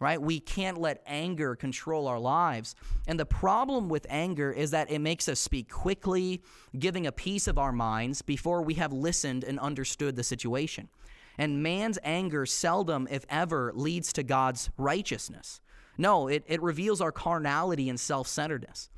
Right? 0.00 0.20
We 0.20 0.38
can't 0.38 0.76
let 0.76 1.02
anger 1.06 1.56
control 1.56 2.08
our 2.08 2.18
lives. 2.18 2.74
And 3.06 3.18
the 3.18 3.24
problem 3.24 3.88
with 3.88 4.06
anger 4.10 4.52
is 4.52 4.72
that 4.72 4.90
it 4.90 4.98
makes 4.98 5.28
us 5.28 5.40
speak 5.40 5.70
quickly, 5.70 6.42
giving 6.78 7.06
a 7.06 7.12
piece 7.12 7.46
of 7.46 7.58
our 7.58 7.72
minds 7.72 8.20
before 8.20 8.60
we 8.60 8.74
have 8.74 8.92
listened 8.92 9.44
and 9.44 9.58
understood 9.58 10.16
the 10.16 10.24
situation. 10.24 10.90
And 11.38 11.62
man's 11.62 11.98
anger 12.04 12.44
seldom, 12.44 13.08
if 13.10 13.24
ever, 13.30 13.72
leads 13.74 14.12
to 14.14 14.22
God's 14.22 14.68
righteousness. 14.76 15.60
No, 15.96 16.28
it, 16.28 16.44
it 16.46 16.62
reveals 16.62 17.00
our 17.00 17.12
carnality 17.12 17.88
and 17.88 17.98
self 17.98 18.26
centeredness. 18.26 18.90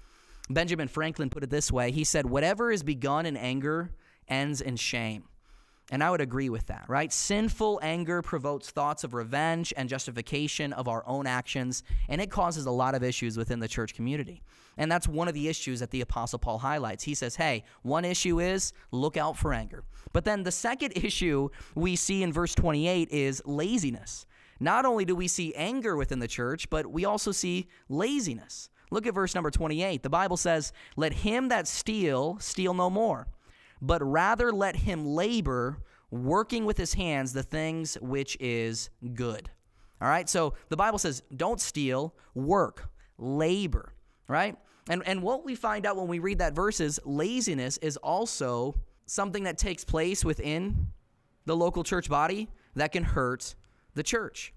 Benjamin 0.48 0.88
Franklin 0.88 1.30
put 1.30 1.42
it 1.42 1.50
this 1.50 1.72
way 1.72 1.90
He 1.90 2.04
said, 2.04 2.26
Whatever 2.26 2.70
is 2.70 2.82
begun 2.82 3.26
in 3.26 3.36
anger 3.36 3.90
ends 4.28 4.60
in 4.60 4.76
shame. 4.76 5.24
And 5.92 6.02
I 6.02 6.10
would 6.10 6.20
agree 6.20 6.48
with 6.48 6.66
that, 6.66 6.84
right? 6.88 7.12
Sinful 7.12 7.78
anger 7.80 8.20
provokes 8.20 8.70
thoughts 8.70 9.04
of 9.04 9.14
revenge 9.14 9.72
and 9.76 9.88
justification 9.88 10.72
of 10.72 10.88
our 10.88 11.06
own 11.06 11.28
actions, 11.28 11.84
and 12.08 12.20
it 12.20 12.28
causes 12.28 12.66
a 12.66 12.72
lot 12.72 12.96
of 12.96 13.04
issues 13.04 13.36
within 13.36 13.60
the 13.60 13.68
church 13.68 13.94
community. 13.94 14.42
And 14.76 14.90
that's 14.90 15.06
one 15.06 15.28
of 15.28 15.34
the 15.34 15.48
issues 15.48 15.78
that 15.80 15.90
the 15.90 16.00
Apostle 16.00 16.40
Paul 16.40 16.58
highlights. 16.58 17.04
He 17.04 17.14
says, 17.14 17.36
hey, 17.36 17.62
one 17.82 18.04
issue 18.04 18.40
is 18.40 18.72
look 18.90 19.16
out 19.16 19.36
for 19.36 19.54
anger. 19.54 19.84
But 20.12 20.24
then 20.24 20.42
the 20.42 20.50
second 20.50 20.92
issue 20.96 21.50
we 21.76 21.94
see 21.94 22.22
in 22.24 22.32
verse 22.32 22.54
28 22.54 23.08
is 23.10 23.40
laziness. 23.44 24.26
Not 24.58 24.86
only 24.86 25.04
do 25.04 25.14
we 25.14 25.28
see 25.28 25.54
anger 25.54 25.96
within 25.96 26.18
the 26.18 26.28
church, 26.28 26.68
but 26.68 26.86
we 26.86 27.04
also 27.04 27.30
see 27.30 27.68
laziness. 27.88 28.70
Look 28.90 29.06
at 29.06 29.14
verse 29.14 29.34
number 29.34 29.50
28. 29.50 30.02
The 30.02 30.10
Bible 30.10 30.36
says, 30.36 30.72
Let 30.96 31.12
him 31.12 31.48
that 31.48 31.66
steal, 31.66 32.38
steal 32.38 32.74
no 32.74 32.88
more, 32.88 33.26
but 33.80 34.02
rather 34.02 34.52
let 34.52 34.76
him 34.76 35.04
labor, 35.06 35.78
working 36.10 36.64
with 36.64 36.78
his 36.78 36.94
hands 36.94 37.32
the 37.32 37.42
things 37.42 37.96
which 38.00 38.36
is 38.40 38.90
good. 39.14 39.50
All 40.00 40.08
right, 40.08 40.28
so 40.28 40.54
the 40.68 40.76
Bible 40.76 40.98
says, 40.98 41.22
Don't 41.34 41.60
steal, 41.60 42.14
work, 42.34 42.88
labor, 43.18 43.92
right? 44.28 44.56
And, 44.88 45.02
and 45.06 45.22
what 45.22 45.44
we 45.44 45.54
find 45.54 45.84
out 45.84 45.96
when 45.96 46.06
we 46.06 46.18
read 46.18 46.38
that 46.38 46.54
verse 46.54 46.80
is 46.80 47.00
laziness 47.04 47.76
is 47.78 47.96
also 47.96 48.76
something 49.06 49.44
that 49.44 49.58
takes 49.58 49.84
place 49.84 50.24
within 50.24 50.88
the 51.44 51.56
local 51.56 51.82
church 51.82 52.08
body 52.08 52.48
that 52.74 52.92
can 52.92 53.02
hurt 53.02 53.54
the 53.94 54.02
church. 54.02 54.52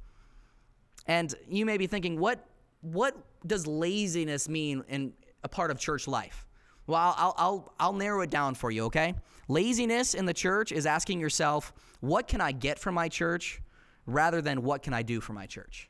And 1.08 1.34
you 1.48 1.66
may 1.66 1.78
be 1.78 1.88
thinking, 1.88 2.20
what 2.20 2.46
what 2.82 3.16
does 3.46 3.68
laziness 3.68 4.50
mean 4.50 4.84
in 4.88 5.14
a 5.44 5.50
part 5.50 5.72
of 5.72 5.80
church 5.80 6.08
life? 6.08 6.46
Well, 6.88 7.14
I'll, 7.18 7.36
I'll, 7.38 7.74
I'll 7.80 7.94
narrow 7.94 8.22
it 8.22 8.30
down 8.30 8.56
for 8.56 8.72
you, 8.72 8.86
okay? 8.86 9.14
Laziness 9.48 10.16
in 10.16 10.26
the 10.26 10.34
church 10.34 10.72
is 10.72 10.86
asking 10.86 11.20
yourself, 11.20 11.72
what 12.00 12.28
can 12.28 12.42
I 12.42 12.52
get 12.52 12.80
from 12.80 12.96
my 12.96 13.10
church 13.10 13.62
rather 14.06 14.42
than 14.42 14.64
what 14.64 14.82
can 14.82 14.94
I 14.94 15.04
do 15.04 15.22
for 15.22 15.34
my 15.34 15.46
church? 15.46 15.90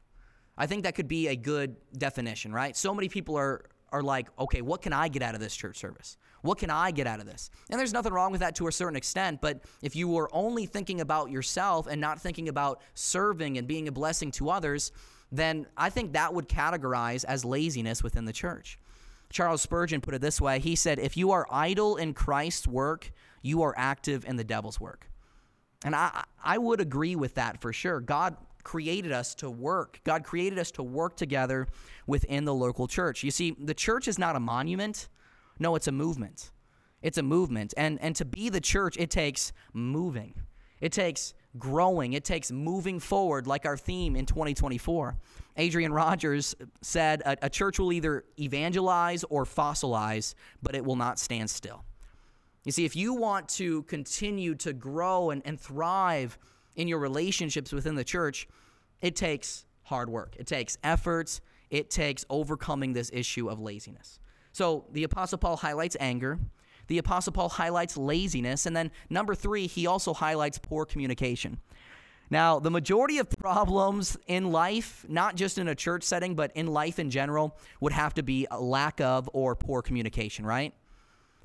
I 0.57 0.67
think 0.67 0.83
that 0.83 0.95
could 0.95 1.07
be 1.07 1.29
a 1.29 1.35
good 1.35 1.77
definition, 1.97 2.51
right? 2.51 2.75
So 2.75 2.93
many 2.93 3.07
people 3.07 3.37
are, 3.37 3.69
are 3.93 4.01
like, 4.01 4.27
okay, 4.37 4.61
what 4.61 4.81
can 4.81 4.91
I 4.91 5.07
get 5.07 5.21
out 5.21 5.35
of 5.35 5.39
this 5.39 5.55
church 5.55 5.77
service? 5.77 6.17
What 6.41 6.57
can 6.57 6.69
I 6.69 6.91
get 6.91 7.07
out 7.07 7.21
of 7.21 7.25
this? 7.25 7.49
And 7.69 7.79
there's 7.79 7.93
nothing 7.93 8.11
wrong 8.11 8.31
with 8.31 8.41
that 8.41 8.55
to 8.55 8.67
a 8.67 8.71
certain 8.71 8.97
extent, 8.97 9.39
but 9.39 9.61
if 9.81 9.95
you 9.95 10.09
were 10.09 10.29
only 10.33 10.65
thinking 10.65 10.99
about 10.99 11.31
yourself 11.31 11.87
and 11.87 12.01
not 12.01 12.19
thinking 12.19 12.49
about 12.49 12.81
serving 12.93 13.57
and 13.57 13.67
being 13.67 13.87
a 13.87 13.91
blessing 13.91 14.31
to 14.31 14.49
others, 14.49 14.91
then 15.31 15.67
I 15.77 15.89
think 15.89 16.13
that 16.13 16.33
would 16.33 16.49
categorize 16.49 17.23
as 17.25 17.45
laziness 17.45 18.03
within 18.03 18.25
the 18.25 18.33
church. 18.33 18.79
Charles 19.29 19.61
Spurgeon 19.61 20.01
put 20.01 20.13
it 20.13 20.21
this 20.21 20.41
way 20.41 20.59
He 20.59 20.75
said, 20.75 20.99
If 20.99 21.15
you 21.15 21.31
are 21.31 21.45
idle 21.51 21.97
in 21.97 22.13
Christ's 22.13 22.67
work, 22.67 23.11
you 23.41 23.61
are 23.61 23.73
active 23.77 24.25
in 24.25 24.35
the 24.35 24.43
devil's 24.43 24.79
work. 24.79 25.09
And 25.85 25.95
I, 25.95 26.23
I 26.43 26.57
would 26.57 26.81
agree 26.81 27.15
with 27.15 27.35
that 27.35 27.61
for 27.61 27.71
sure. 27.71 28.01
God 28.01 28.35
created 28.63 29.11
us 29.11 29.33
to 29.35 29.49
work, 29.49 30.01
God 30.03 30.23
created 30.23 30.59
us 30.59 30.71
to 30.71 30.83
work 30.83 31.15
together 31.15 31.67
within 32.07 32.45
the 32.45 32.53
local 32.53 32.87
church. 32.87 33.23
You 33.23 33.31
see, 33.31 33.55
the 33.57 33.73
church 33.73 34.07
is 34.07 34.19
not 34.19 34.35
a 34.35 34.39
monument, 34.39 35.07
no, 35.59 35.75
it's 35.75 35.87
a 35.87 35.91
movement. 35.91 36.51
It's 37.01 37.17
a 37.17 37.23
movement. 37.23 37.73
And, 37.77 37.97
and 38.01 38.15
to 38.17 38.25
be 38.25 38.49
the 38.49 38.59
church, 38.59 38.97
it 38.97 39.09
takes 39.09 39.53
moving, 39.73 40.33
it 40.81 40.91
takes 40.91 41.33
growing, 41.57 42.13
it 42.13 42.23
takes 42.23 42.51
moving 42.51 42.99
forward, 42.99 43.47
like 43.47 43.65
our 43.65 43.77
theme 43.77 44.15
in 44.15 44.25
2024. 44.25 45.17
Adrian 45.57 45.91
Rogers 45.91 46.55
said 46.81 47.21
a, 47.25 47.45
a, 47.45 47.49
church 47.49 47.79
will 47.79 47.91
either 47.91 48.23
evangelize 48.39 49.23
or 49.29 49.45
fossilize, 49.45 50.35
but 50.61 50.75
it 50.75 50.85
will 50.85 50.95
not 50.95 51.19
stand 51.19 51.49
still. 51.49 51.83
You 52.65 52.71
see, 52.71 52.85
if 52.85 52.95
you 52.95 53.13
want 53.13 53.49
to 53.49 53.83
continue 53.83 54.53
to 54.55 54.73
grow 54.73 55.31
and, 55.31 55.41
and 55.45 55.59
thrive 55.59 56.37
in 56.75 56.87
your 56.87 56.99
relationships 56.99 57.73
within 57.73 57.95
the 57.95 58.03
church, 58.03 58.47
it 59.01 59.15
takes 59.15 59.65
hard 59.83 60.09
work, 60.09 60.35
it 60.37 60.45
takes 60.45 60.77
efforts, 60.83 61.41
it 61.69 61.89
takes 61.89 62.25
overcoming 62.29 62.93
this 62.93 63.09
issue 63.13 63.49
of 63.49 63.59
laziness. 63.59 64.19
So 64.51 64.85
the 64.91 65.03
Apostle 65.03 65.37
Paul 65.37 65.57
highlights 65.57 65.97
anger 65.99 66.39
the 66.89 66.97
Apostle 66.97 67.31
Paul 67.31 67.49
highlights 67.49 67.95
laziness. 67.95 68.65
And 68.65 68.75
then 68.75 68.91
number 69.09 69.35
three, 69.35 69.67
he 69.67 69.87
also 69.87 70.13
highlights 70.13 70.57
poor 70.57 70.85
communication. 70.85 71.59
Now, 72.31 72.59
the 72.59 72.69
majority 72.69 73.17
of 73.19 73.29
problems 73.39 74.17
in 74.27 74.51
life, 74.51 75.05
not 75.07 75.35
just 75.35 75.57
in 75.57 75.67
a 75.67 75.75
church 75.75 76.03
setting, 76.03 76.35
but 76.35 76.51
in 76.55 76.67
life 76.67 76.99
in 76.99 77.09
general, 77.09 77.57
would 77.79 77.93
have 77.93 78.13
to 78.15 78.23
be 78.23 78.45
a 78.51 78.59
lack 78.59 78.99
of 79.01 79.29
or 79.33 79.55
poor 79.55 79.81
communication, 79.81 80.45
right? 80.45 80.73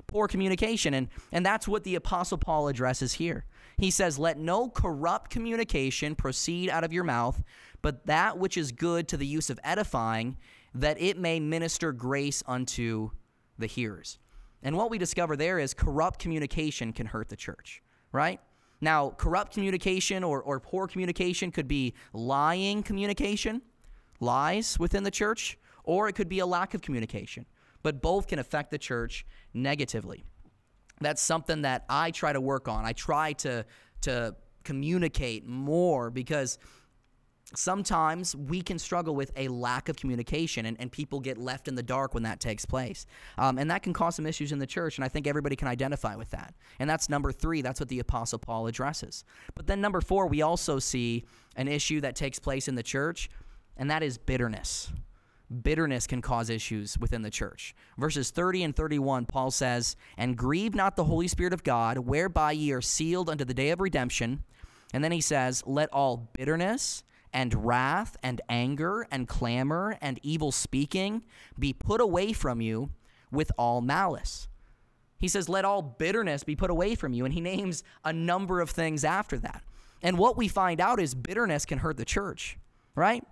Poor 0.07 0.27
communication. 0.27 0.93
And, 0.93 1.07
and 1.31 1.45
that's 1.45 1.67
what 1.67 1.83
the 1.83 1.95
Apostle 1.95 2.37
Paul 2.37 2.67
addresses 2.67 3.13
here. 3.13 3.45
He 3.77 3.89
says, 3.91 4.19
Let 4.19 4.37
no 4.37 4.69
corrupt 4.69 5.31
communication 5.31 6.15
proceed 6.15 6.69
out 6.69 6.83
of 6.83 6.93
your 6.93 7.03
mouth, 7.03 7.43
but 7.81 8.05
that 8.05 8.37
which 8.37 8.57
is 8.57 8.71
good 8.71 9.07
to 9.09 9.17
the 9.17 9.27
use 9.27 9.49
of 9.49 9.59
edifying, 9.63 10.37
that 10.73 11.01
it 11.01 11.17
may 11.17 11.39
minister 11.39 11.91
grace 11.91 12.43
unto 12.47 13.11
the 13.57 13.67
hearers. 13.67 14.19
And 14.65 14.75
what 14.75 14.89
we 14.89 14.97
discover 14.97 15.37
there 15.37 15.59
is 15.59 15.75
corrupt 15.75 16.19
communication 16.19 16.91
can 16.91 17.05
hurt 17.05 17.29
the 17.29 17.35
church, 17.35 17.83
right? 18.11 18.39
Now, 18.81 19.11
corrupt 19.11 19.53
communication 19.53 20.23
or, 20.23 20.41
or 20.41 20.59
poor 20.59 20.87
communication 20.87 21.51
could 21.51 21.67
be 21.67 21.93
lying 22.13 22.81
communication, 22.81 23.61
lies 24.19 24.79
within 24.79 25.03
the 25.03 25.11
church, 25.11 25.59
or 25.83 26.09
it 26.09 26.13
could 26.13 26.27
be 26.27 26.39
a 26.39 26.47
lack 26.47 26.73
of 26.73 26.81
communication. 26.81 27.45
But 27.83 28.01
both 28.01 28.25
can 28.27 28.39
affect 28.39 28.71
the 28.71 28.79
church 28.79 29.23
negatively. 29.53 30.25
That's 30.99 31.21
something 31.21 31.61
that 31.61 31.85
I 31.87 32.09
try 32.09 32.33
to 32.33 32.41
work 32.41 32.67
on. 32.67 32.85
I 32.85 32.93
try 32.93 33.33
to, 33.33 33.67
to 34.01 34.35
communicate 34.63 35.45
more 35.45 36.09
because 36.09 36.57
sometimes 37.53 38.35
we 38.35 38.61
can 38.61 38.79
struggle 38.79 39.15
with 39.15 39.31
a 39.35 39.47
lack 39.47 39.87
of 39.89 39.95
communication 39.95 40.65
and, 40.65 40.77
and 40.79 40.91
people 40.91 41.19
get 41.19 41.37
left 41.37 41.67
in 41.67 41.75
the 41.75 41.83
dark 41.83 42.13
when 42.13 42.23
that 42.23 42.39
takes 42.39 42.65
place. 42.65 43.05
Um, 43.37 43.57
and 43.57 43.69
that 43.69 43.83
can 43.83 43.93
cause 43.93 44.15
some 44.15 44.25
issues 44.25 44.51
in 44.51 44.59
the 44.59 44.67
church, 44.67 44.97
and 44.97 45.05
I 45.05 45.07
think 45.07 45.27
everybody 45.27 45.55
can 45.55 45.67
identify 45.67 46.15
with 46.15 46.31
that. 46.31 46.55
And 46.79 46.89
that's 46.89 47.09
number 47.09 47.31
three. 47.31 47.61
That's 47.61 47.79
what 47.79 47.89
the 47.89 47.99
Apostle 47.99 48.39
Paul 48.39 48.67
addresses. 48.67 49.23
But 49.53 49.67
then 49.67 49.81
number 49.81 50.01
four, 50.01 50.27
we 50.27 50.41
also 50.41 50.79
see 50.79 51.25
an 51.55 51.67
issue 51.67 52.01
that 52.01 52.15
takes 52.15 52.39
place 52.39 52.67
in 52.67 52.75
the 52.75 52.83
church, 52.83 53.29
and 53.77 53.89
that 53.91 54.03
is 54.03 54.17
bitterness. 54.17 54.91
Bitterness 55.61 56.07
can 56.07 56.23
cause 56.23 56.49
issues 56.49 56.97
within 56.97 57.21
the 57.21 57.29
church. 57.29 57.75
Verses 57.99 58.31
30 58.31 58.63
and 58.63 58.75
31, 58.75 59.27
Paul 59.27 59.51
says, 59.51 59.95
And 60.17 60.35
grieve 60.35 60.73
not 60.73 60.95
the 60.95 61.03
Holy 61.03 61.27
Spirit 61.27 61.53
of 61.53 61.63
God, 61.63 61.99
whereby 61.99 62.53
ye 62.53 62.71
are 62.71 62.81
sealed 62.81 63.29
unto 63.29 63.45
the 63.45 63.53
day 63.53 63.69
of 63.69 63.79
redemption. 63.79 64.43
And 64.91 65.03
then 65.03 65.11
he 65.11 65.21
says, 65.21 65.61
Let 65.67 65.93
all 65.93 66.29
bitterness 66.33 67.03
and 67.35 67.65
wrath 67.65 68.15
and 68.23 68.39
anger 68.47 69.05
and 69.11 69.27
clamor 69.27 69.97
and 70.01 70.21
evil 70.23 70.53
speaking 70.53 71.21
be 71.59 71.73
put 71.73 71.99
away 71.99 72.31
from 72.31 72.61
you 72.61 72.89
with 73.29 73.51
all 73.57 73.81
malice. 73.81 74.47
He 75.17 75.27
says, 75.27 75.49
Let 75.49 75.65
all 75.65 75.81
bitterness 75.81 76.45
be 76.45 76.55
put 76.55 76.69
away 76.69 76.95
from 76.95 77.13
you. 77.13 77.25
And 77.25 77.33
he 77.33 77.41
names 77.41 77.83
a 78.05 78.13
number 78.13 78.61
of 78.61 78.69
things 78.69 79.03
after 79.03 79.37
that. 79.39 79.63
And 80.01 80.17
what 80.17 80.37
we 80.37 80.47
find 80.47 80.79
out 80.79 80.99
is 80.99 81.13
bitterness 81.13 81.65
can 81.65 81.79
hurt 81.79 81.97
the 81.97 82.05
church, 82.05 82.57
right? 82.95 83.23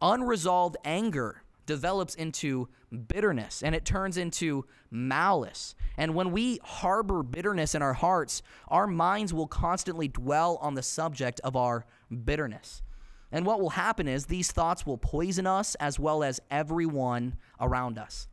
Unresolved 0.00 0.76
anger 0.84 1.42
develops 1.66 2.14
into 2.14 2.68
bitterness 3.08 3.62
and 3.62 3.74
it 3.74 3.84
turns 3.84 4.16
into 4.16 4.66
malice. 4.90 5.74
And 5.96 6.14
when 6.14 6.30
we 6.30 6.60
harbor 6.62 7.24
bitterness 7.24 7.74
in 7.74 7.82
our 7.82 7.94
hearts, 7.94 8.40
our 8.68 8.86
minds 8.86 9.34
will 9.34 9.48
constantly 9.48 10.06
dwell 10.06 10.58
on 10.62 10.74
the 10.74 10.82
subject 10.82 11.40
of 11.42 11.56
our 11.56 11.84
bitterness. 12.24 12.82
And 13.30 13.44
what 13.44 13.60
will 13.60 13.70
happen 13.70 14.08
is 14.08 14.26
these 14.26 14.50
thoughts 14.50 14.86
will 14.86 14.98
poison 14.98 15.46
us 15.46 15.74
as 15.76 15.98
well 15.98 16.22
as 16.22 16.40
everyone 16.50 17.36
around 17.60 17.98
us. 17.98 18.26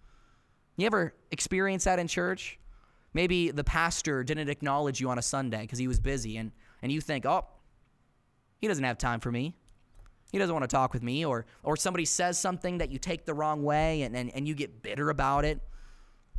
You 0.78 0.86
ever 0.86 1.14
experience 1.32 1.84
that 1.84 2.00
in 2.00 2.08
church? 2.08 2.60
Maybe 3.14 3.52
the 3.52 3.64
pastor 3.64 4.24
didn't 4.24 4.50
acknowledge 4.50 5.00
you 5.00 5.10
on 5.10 5.18
a 5.18 5.22
Sunday 5.22 5.62
because 5.62 5.80
he 5.80 5.88
was 5.88 6.00
busy, 6.00 6.38
and, 6.38 6.52
and 6.82 6.92
you 6.92 7.00
think, 7.02 7.26
oh, 7.26 7.46
he 8.60 8.68
doesn't 8.68 8.84
have 8.84 8.98
time 8.98 9.20
for 9.20 9.32
me. 9.32 9.54
He 10.32 10.38
doesn't 10.38 10.54
want 10.54 10.64
to 10.64 10.74
talk 10.74 10.94
with 10.94 11.04
me. 11.04 11.26
Or, 11.26 11.46
or 11.64 11.78
somebody 11.78 12.04
says 12.06 12.38
something 12.38 12.80
that 12.80 12.92
you 12.92 13.00
take 13.00 13.26
the 13.26 13.34
wrong 13.34 13.64
way 13.64 14.02
and, 14.02 14.16
and, 14.16 14.32
and 14.36 14.48
you 14.48 14.54
get 14.54 14.82
bitter 14.82 15.10
about 15.10 15.46
it. 15.46 15.62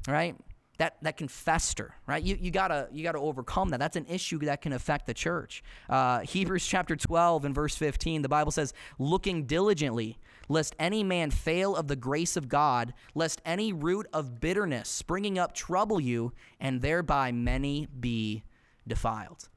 right? 0.06 0.36
That, 0.78 0.96
that 1.02 1.16
can 1.16 1.28
fester, 1.28 1.94
right? 2.06 2.22
You, 2.22 2.36
you 2.38 2.50
gotta 2.50 2.88
you 2.92 3.02
gotta 3.02 3.18
overcome 3.18 3.70
that. 3.70 3.80
That's 3.80 3.96
an 3.96 4.06
issue 4.06 4.38
that 4.40 4.60
can 4.60 4.74
affect 4.74 5.06
the 5.06 5.14
church. 5.14 5.62
Uh, 5.88 6.20
Hebrews 6.20 6.66
chapter 6.68 6.96
12 6.96 7.46
and 7.46 7.54
verse 7.54 7.76
15, 7.76 8.22
the 8.22 8.28
Bible 8.28 8.52
says, 8.52 8.74
"Looking 8.98 9.46
diligently, 9.46 10.18
lest 10.48 10.76
any 10.78 11.02
man 11.02 11.30
fail 11.30 11.74
of 11.74 11.88
the 11.88 11.96
grace 11.96 12.36
of 12.36 12.48
God, 12.48 12.92
lest 13.14 13.40
any 13.46 13.72
root 13.72 14.06
of 14.12 14.38
bitterness 14.38 14.88
springing 14.88 15.38
up 15.38 15.54
trouble 15.54 15.98
you, 15.98 16.32
and 16.60 16.82
thereby 16.82 17.32
many 17.32 17.88
be 17.98 18.42
defiled." 18.86 19.48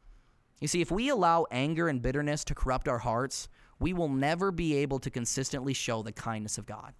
You 0.62 0.68
see, 0.68 0.82
if 0.82 0.92
we 0.92 1.10
allow 1.10 1.46
anger 1.52 1.88
and 1.88 2.02
bitterness 2.02 2.44
to 2.46 2.56
corrupt 2.56 2.88
our 2.88 3.00
hearts, 3.00 3.50
we 3.80 3.94
will 3.94 4.10
never 4.10 4.52
be 4.52 4.76
able 4.76 5.00
to 5.00 5.10
consistently 5.10 5.74
show 5.74 6.02
the 6.02 6.12
kindness 6.12 6.58
of 6.58 6.66
God. 6.66 6.94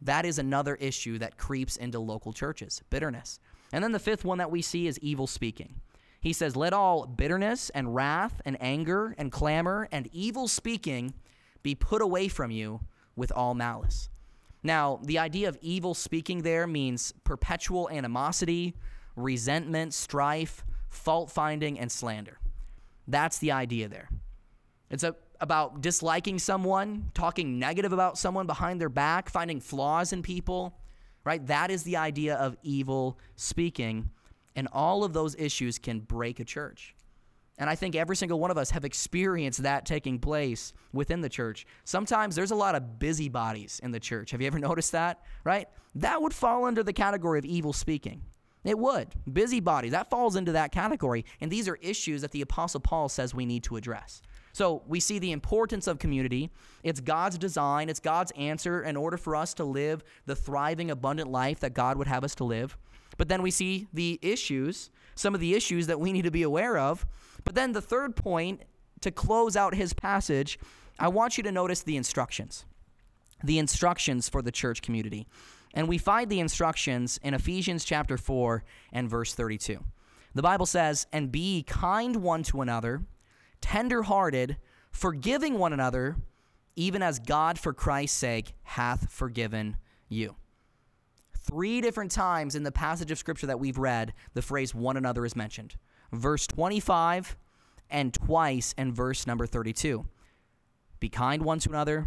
That 0.00 0.26
is 0.26 0.38
another 0.38 0.74
issue 0.76 1.18
that 1.18 1.36
creeps 1.36 1.76
into 1.76 2.00
local 2.00 2.32
churches 2.32 2.82
bitterness. 2.90 3.38
And 3.72 3.82
then 3.82 3.92
the 3.92 3.98
fifth 3.98 4.24
one 4.24 4.38
that 4.38 4.50
we 4.50 4.62
see 4.62 4.86
is 4.86 4.98
evil 5.00 5.26
speaking. 5.26 5.80
He 6.20 6.32
says, 6.32 6.54
Let 6.54 6.72
all 6.72 7.06
bitterness 7.06 7.70
and 7.70 7.94
wrath 7.94 8.40
and 8.44 8.56
anger 8.60 9.14
and 9.18 9.32
clamor 9.32 9.88
and 9.90 10.08
evil 10.12 10.46
speaking 10.46 11.14
be 11.62 11.74
put 11.74 12.02
away 12.02 12.28
from 12.28 12.50
you 12.50 12.80
with 13.16 13.32
all 13.32 13.54
malice. 13.54 14.08
Now, 14.62 15.00
the 15.02 15.18
idea 15.18 15.48
of 15.48 15.58
evil 15.60 15.94
speaking 15.94 16.42
there 16.42 16.66
means 16.66 17.12
perpetual 17.24 17.90
animosity, 17.90 18.74
resentment, 19.16 19.94
strife, 19.94 20.64
fault 20.88 21.30
finding, 21.30 21.78
and 21.78 21.90
slander. 21.90 22.38
That's 23.08 23.38
the 23.38 23.52
idea 23.52 23.88
there. 23.88 24.08
It's 24.90 25.02
a, 25.02 25.16
about 25.40 25.80
disliking 25.80 26.38
someone, 26.38 27.10
talking 27.14 27.58
negative 27.58 27.92
about 27.92 28.16
someone 28.16 28.46
behind 28.46 28.80
their 28.80 28.88
back, 28.88 29.28
finding 29.28 29.60
flaws 29.60 30.12
in 30.12 30.22
people, 30.22 30.78
right? 31.24 31.44
That 31.46 31.70
is 31.70 31.82
the 31.82 31.96
idea 31.96 32.36
of 32.36 32.56
evil 32.62 33.18
speaking. 33.36 34.10
And 34.54 34.68
all 34.72 35.04
of 35.04 35.12
those 35.12 35.34
issues 35.36 35.78
can 35.78 36.00
break 36.00 36.40
a 36.40 36.44
church. 36.44 36.94
And 37.58 37.68
I 37.68 37.74
think 37.74 37.94
every 37.94 38.16
single 38.16 38.40
one 38.40 38.50
of 38.50 38.58
us 38.58 38.70
have 38.70 38.84
experienced 38.84 39.62
that 39.62 39.86
taking 39.86 40.18
place 40.18 40.72
within 40.92 41.20
the 41.20 41.28
church. 41.28 41.66
Sometimes 41.84 42.34
there's 42.34 42.50
a 42.50 42.56
lot 42.56 42.74
of 42.74 42.98
busybodies 42.98 43.80
in 43.82 43.92
the 43.92 44.00
church. 44.00 44.30
Have 44.30 44.40
you 44.40 44.46
ever 44.46 44.58
noticed 44.60 44.92
that? 44.92 45.22
Right? 45.44 45.68
That 45.94 46.20
would 46.20 46.34
fall 46.34 46.64
under 46.64 46.82
the 46.82 46.92
category 46.92 47.38
of 47.38 47.44
evil 47.44 47.72
speaking. 47.72 48.22
It 48.64 48.78
would. 48.78 49.08
Busybodies, 49.30 49.90
that 49.90 50.08
falls 50.08 50.36
into 50.36 50.52
that 50.52 50.72
category. 50.72 51.24
And 51.40 51.50
these 51.50 51.68
are 51.68 51.76
issues 51.76 52.22
that 52.22 52.30
the 52.30 52.42
Apostle 52.42 52.80
Paul 52.80 53.08
says 53.08 53.34
we 53.34 53.44
need 53.44 53.64
to 53.64 53.76
address. 53.76 54.22
So 54.52 54.82
we 54.86 55.00
see 55.00 55.18
the 55.18 55.32
importance 55.32 55.86
of 55.86 55.98
community. 55.98 56.50
It's 56.82 57.00
God's 57.00 57.38
design, 57.38 57.88
it's 57.88 58.00
God's 58.00 58.32
answer 58.32 58.82
in 58.82 58.96
order 58.96 59.16
for 59.16 59.34
us 59.34 59.54
to 59.54 59.64
live 59.64 60.04
the 60.26 60.36
thriving, 60.36 60.90
abundant 60.90 61.30
life 61.30 61.60
that 61.60 61.74
God 61.74 61.96
would 61.96 62.06
have 62.06 62.22
us 62.22 62.34
to 62.36 62.44
live. 62.44 62.76
But 63.16 63.28
then 63.28 63.42
we 63.42 63.50
see 63.50 63.86
the 63.92 64.18
issues, 64.22 64.90
some 65.14 65.34
of 65.34 65.40
the 65.40 65.54
issues 65.54 65.86
that 65.86 66.00
we 66.00 66.12
need 66.12 66.22
to 66.22 66.30
be 66.30 66.42
aware 66.42 66.78
of. 66.78 67.06
But 67.44 67.54
then 67.54 67.72
the 67.72 67.80
third 67.80 68.14
point 68.14 68.62
to 69.00 69.10
close 69.10 69.56
out 69.56 69.74
his 69.74 69.92
passage, 69.92 70.58
I 70.98 71.08
want 71.08 71.36
you 71.36 71.42
to 71.44 71.52
notice 71.52 71.82
the 71.82 71.96
instructions. 71.96 72.64
The 73.42 73.58
instructions 73.58 74.28
for 74.28 74.42
the 74.42 74.52
church 74.52 74.82
community. 74.82 75.26
And 75.74 75.88
we 75.88 75.98
find 75.98 76.30
the 76.30 76.40
instructions 76.40 77.18
in 77.22 77.34
Ephesians 77.34 77.84
chapter 77.84 78.16
4 78.16 78.62
and 78.92 79.08
verse 79.08 79.34
32. 79.34 79.82
The 80.34 80.42
Bible 80.42 80.66
says, 80.66 81.06
And 81.12 81.32
be 81.32 81.62
kind 81.62 82.16
one 82.16 82.42
to 82.44 82.60
another 82.60 83.02
tenderhearted, 83.62 84.58
forgiving 84.90 85.58
one 85.58 85.72
another, 85.72 86.16
even 86.76 87.02
as 87.02 87.18
God 87.18 87.58
for 87.58 87.72
Christ's 87.72 88.18
sake 88.18 88.52
hath 88.62 89.10
forgiven 89.10 89.78
you. 90.10 90.36
Three 91.38 91.80
different 91.80 92.10
times 92.10 92.54
in 92.54 92.62
the 92.62 92.70
passage 92.70 93.10
of 93.10 93.18
scripture 93.18 93.46
that 93.46 93.58
we've 93.58 93.78
read, 93.78 94.12
the 94.34 94.42
phrase 94.42 94.74
one 94.74 94.96
another 94.96 95.24
is 95.24 95.34
mentioned. 95.34 95.76
Verse 96.12 96.46
25 96.46 97.36
and 97.90 98.12
twice 98.12 98.74
in 98.78 98.92
verse 98.92 99.26
number 99.26 99.46
32. 99.46 100.06
Be 101.00 101.08
kind 101.08 101.42
one 101.42 101.58
to 101.60 101.68
another 101.68 102.06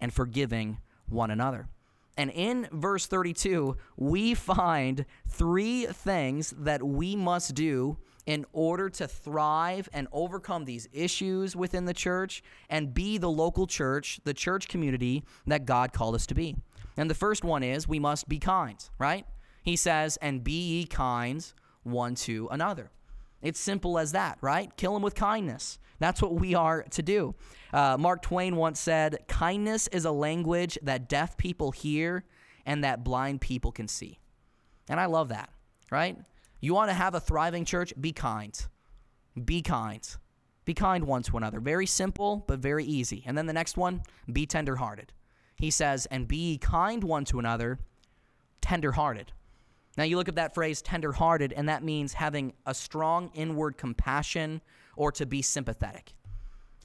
and 0.00 0.12
forgiving 0.12 0.78
one 1.08 1.30
another. 1.30 1.68
And 2.16 2.30
in 2.30 2.68
verse 2.72 3.06
32, 3.06 3.76
we 3.96 4.34
find 4.34 5.06
three 5.28 5.86
things 5.86 6.52
that 6.58 6.82
we 6.82 7.14
must 7.14 7.54
do 7.54 7.98
in 8.28 8.44
order 8.52 8.90
to 8.90 9.08
thrive 9.08 9.88
and 9.90 10.06
overcome 10.12 10.66
these 10.66 10.86
issues 10.92 11.56
within 11.56 11.86
the 11.86 11.94
church 11.94 12.42
and 12.68 12.92
be 12.92 13.16
the 13.16 13.30
local 13.30 13.66
church, 13.66 14.20
the 14.24 14.34
church 14.34 14.68
community 14.68 15.24
that 15.46 15.64
God 15.64 15.94
called 15.94 16.14
us 16.14 16.26
to 16.26 16.34
be. 16.34 16.54
And 16.98 17.08
the 17.08 17.14
first 17.14 17.42
one 17.42 17.62
is 17.62 17.88
we 17.88 17.98
must 17.98 18.28
be 18.28 18.38
kind, 18.38 18.76
right? 18.98 19.24
He 19.62 19.76
says, 19.76 20.18
and 20.18 20.44
be 20.44 20.60
ye 20.60 20.84
kind 20.84 21.42
one 21.84 22.14
to 22.16 22.48
another. 22.50 22.90
It's 23.40 23.58
simple 23.58 23.98
as 23.98 24.12
that, 24.12 24.36
right? 24.42 24.76
Kill 24.76 24.92
them 24.92 25.02
with 25.02 25.14
kindness. 25.14 25.78
That's 25.98 26.20
what 26.20 26.34
we 26.34 26.54
are 26.54 26.82
to 26.82 27.02
do. 27.02 27.34
Uh, 27.72 27.96
Mark 27.98 28.20
Twain 28.20 28.56
once 28.56 28.78
said, 28.78 29.20
Kindness 29.28 29.88
is 29.88 30.04
a 30.04 30.10
language 30.10 30.78
that 30.82 31.08
deaf 31.08 31.38
people 31.38 31.72
hear 31.72 32.24
and 32.66 32.84
that 32.84 33.04
blind 33.04 33.40
people 33.40 33.72
can 33.72 33.88
see. 33.88 34.18
And 34.86 35.00
I 35.00 35.06
love 35.06 35.30
that, 35.30 35.48
right? 35.90 36.18
You 36.60 36.74
want 36.74 36.90
to 36.90 36.94
have 36.94 37.14
a 37.14 37.20
thriving 37.20 37.64
church? 37.64 37.92
Be 38.00 38.12
kind. 38.12 38.58
Be 39.44 39.62
kind. 39.62 40.06
Be 40.64 40.74
kind 40.74 41.04
one 41.04 41.22
to 41.24 41.36
another. 41.36 41.60
Very 41.60 41.86
simple, 41.86 42.44
but 42.46 42.58
very 42.58 42.84
easy. 42.84 43.22
And 43.26 43.38
then 43.38 43.46
the 43.46 43.52
next 43.52 43.76
one, 43.76 44.02
be 44.32 44.44
tenderhearted. 44.44 45.12
He 45.56 45.70
says, 45.70 46.06
and 46.06 46.28
be 46.28 46.58
kind 46.58 47.02
one 47.04 47.24
to 47.26 47.38
another, 47.38 47.78
tenderhearted. 48.60 49.32
Now 49.96 50.04
you 50.04 50.16
look 50.16 50.28
at 50.28 50.36
that 50.36 50.54
phrase, 50.54 50.82
tenderhearted, 50.82 51.52
and 51.52 51.68
that 51.68 51.82
means 51.82 52.12
having 52.12 52.52
a 52.66 52.74
strong 52.74 53.30
inward 53.34 53.76
compassion 53.76 54.60
or 54.96 55.10
to 55.12 55.26
be 55.26 55.42
sympathetic. 55.42 56.12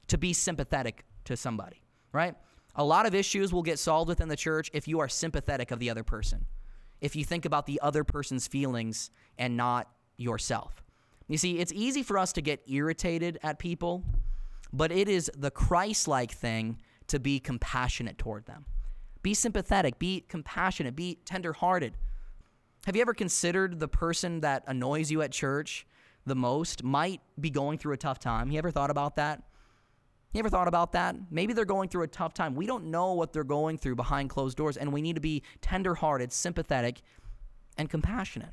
To 0.08 0.18
be 0.18 0.32
sympathetic 0.32 1.04
to 1.24 1.36
somebody, 1.36 1.82
right? 2.12 2.34
A 2.76 2.84
lot 2.84 3.06
of 3.06 3.14
issues 3.14 3.52
will 3.52 3.62
get 3.62 3.78
solved 3.78 4.08
within 4.08 4.28
the 4.28 4.36
church 4.36 4.70
if 4.72 4.88
you 4.88 5.00
are 5.00 5.08
sympathetic 5.08 5.70
of 5.70 5.78
the 5.78 5.90
other 5.90 6.02
person 6.02 6.46
if 7.04 7.14
you 7.14 7.22
think 7.22 7.44
about 7.44 7.66
the 7.66 7.78
other 7.82 8.02
person's 8.02 8.48
feelings 8.48 9.10
and 9.36 9.58
not 9.58 9.90
yourself. 10.16 10.82
You 11.28 11.36
see, 11.36 11.58
it's 11.58 11.70
easy 11.70 12.02
for 12.02 12.16
us 12.16 12.32
to 12.32 12.40
get 12.40 12.62
irritated 12.66 13.38
at 13.42 13.58
people, 13.58 14.02
but 14.72 14.90
it 14.90 15.06
is 15.06 15.30
the 15.36 15.50
Christ 15.50 16.08
like 16.08 16.32
thing 16.32 16.78
to 17.08 17.20
be 17.20 17.40
compassionate 17.40 18.16
toward 18.16 18.46
them. 18.46 18.64
Be 19.22 19.34
sympathetic, 19.34 19.98
be 19.98 20.24
compassionate, 20.26 20.96
be 20.96 21.18
tenderhearted. 21.26 21.92
Have 22.86 22.96
you 22.96 23.02
ever 23.02 23.12
considered 23.12 23.80
the 23.80 23.88
person 23.88 24.40
that 24.40 24.64
annoys 24.66 25.10
you 25.10 25.20
at 25.20 25.30
church 25.30 25.86
the 26.24 26.34
most 26.34 26.82
might 26.82 27.20
be 27.38 27.50
going 27.50 27.76
through 27.76 27.92
a 27.92 27.98
tough 27.98 28.18
time? 28.18 28.46
Have 28.46 28.52
you 28.52 28.58
ever 28.58 28.70
thought 28.70 28.90
about 28.90 29.16
that? 29.16 29.42
You 30.34 30.40
ever 30.40 30.50
thought 30.50 30.66
about 30.66 30.90
that? 30.92 31.14
Maybe 31.30 31.52
they're 31.52 31.64
going 31.64 31.88
through 31.88 32.02
a 32.02 32.08
tough 32.08 32.34
time. 32.34 32.56
We 32.56 32.66
don't 32.66 32.86
know 32.86 33.12
what 33.12 33.32
they're 33.32 33.44
going 33.44 33.78
through 33.78 33.94
behind 33.94 34.30
closed 34.30 34.56
doors, 34.56 34.76
and 34.76 34.92
we 34.92 35.00
need 35.00 35.14
to 35.14 35.20
be 35.20 35.44
tenderhearted, 35.60 36.32
sympathetic, 36.32 37.02
and 37.78 37.88
compassionate. 37.88 38.50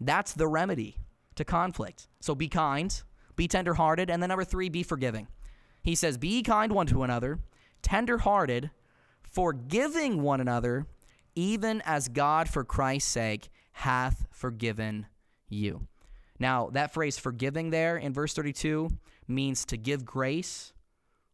That's 0.00 0.32
the 0.32 0.48
remedy 0.48 0.96
to 1.34 1.44
conflict. 1.44 2.08
So 2.20 2.34
be 2.34 2.48
kind, 2.48 3.02
be 3.36 3.46
tenderhearted, 3.46 4.08
and 4.08 4.22
then 4.22 4.28
number 4.28 4.44
three, 4.44 4.70
be 4.70 4.82
forgiving. 4.82 5.28
He 5.82 5.94
says, 5.94 6.16
Be 6.16 6.42
kind 6.42 6.72
one 6.72 6.86
to 6.86 7.02
another, 7.02 7.40
tenderhearted, 7.82 8.70
forgiving 9.22 10.22
one 10.22 10.40
another, 10.40 10.86
even 11.34 11.82
as 11.84 12.08
God 12.08 12.48
for 12.48 12.64
Christ's 12.64 13.10
sake 13.10 13.50
hath 13.72 14.26
forgiven 14.30 15.06
you. 15.50 15.88
Now, 16.38 16.70
that 16.70 16.94
phrase 16.94 17.18
forgiving 17.18 17.68
there 17.68 17.98
in 17.98 18.14
verse 18.14 18.32
32 18.32 18.88
means 19.26 19.66
to 19.66 19.76
give 19.76 20.06
grace 20.06 20.72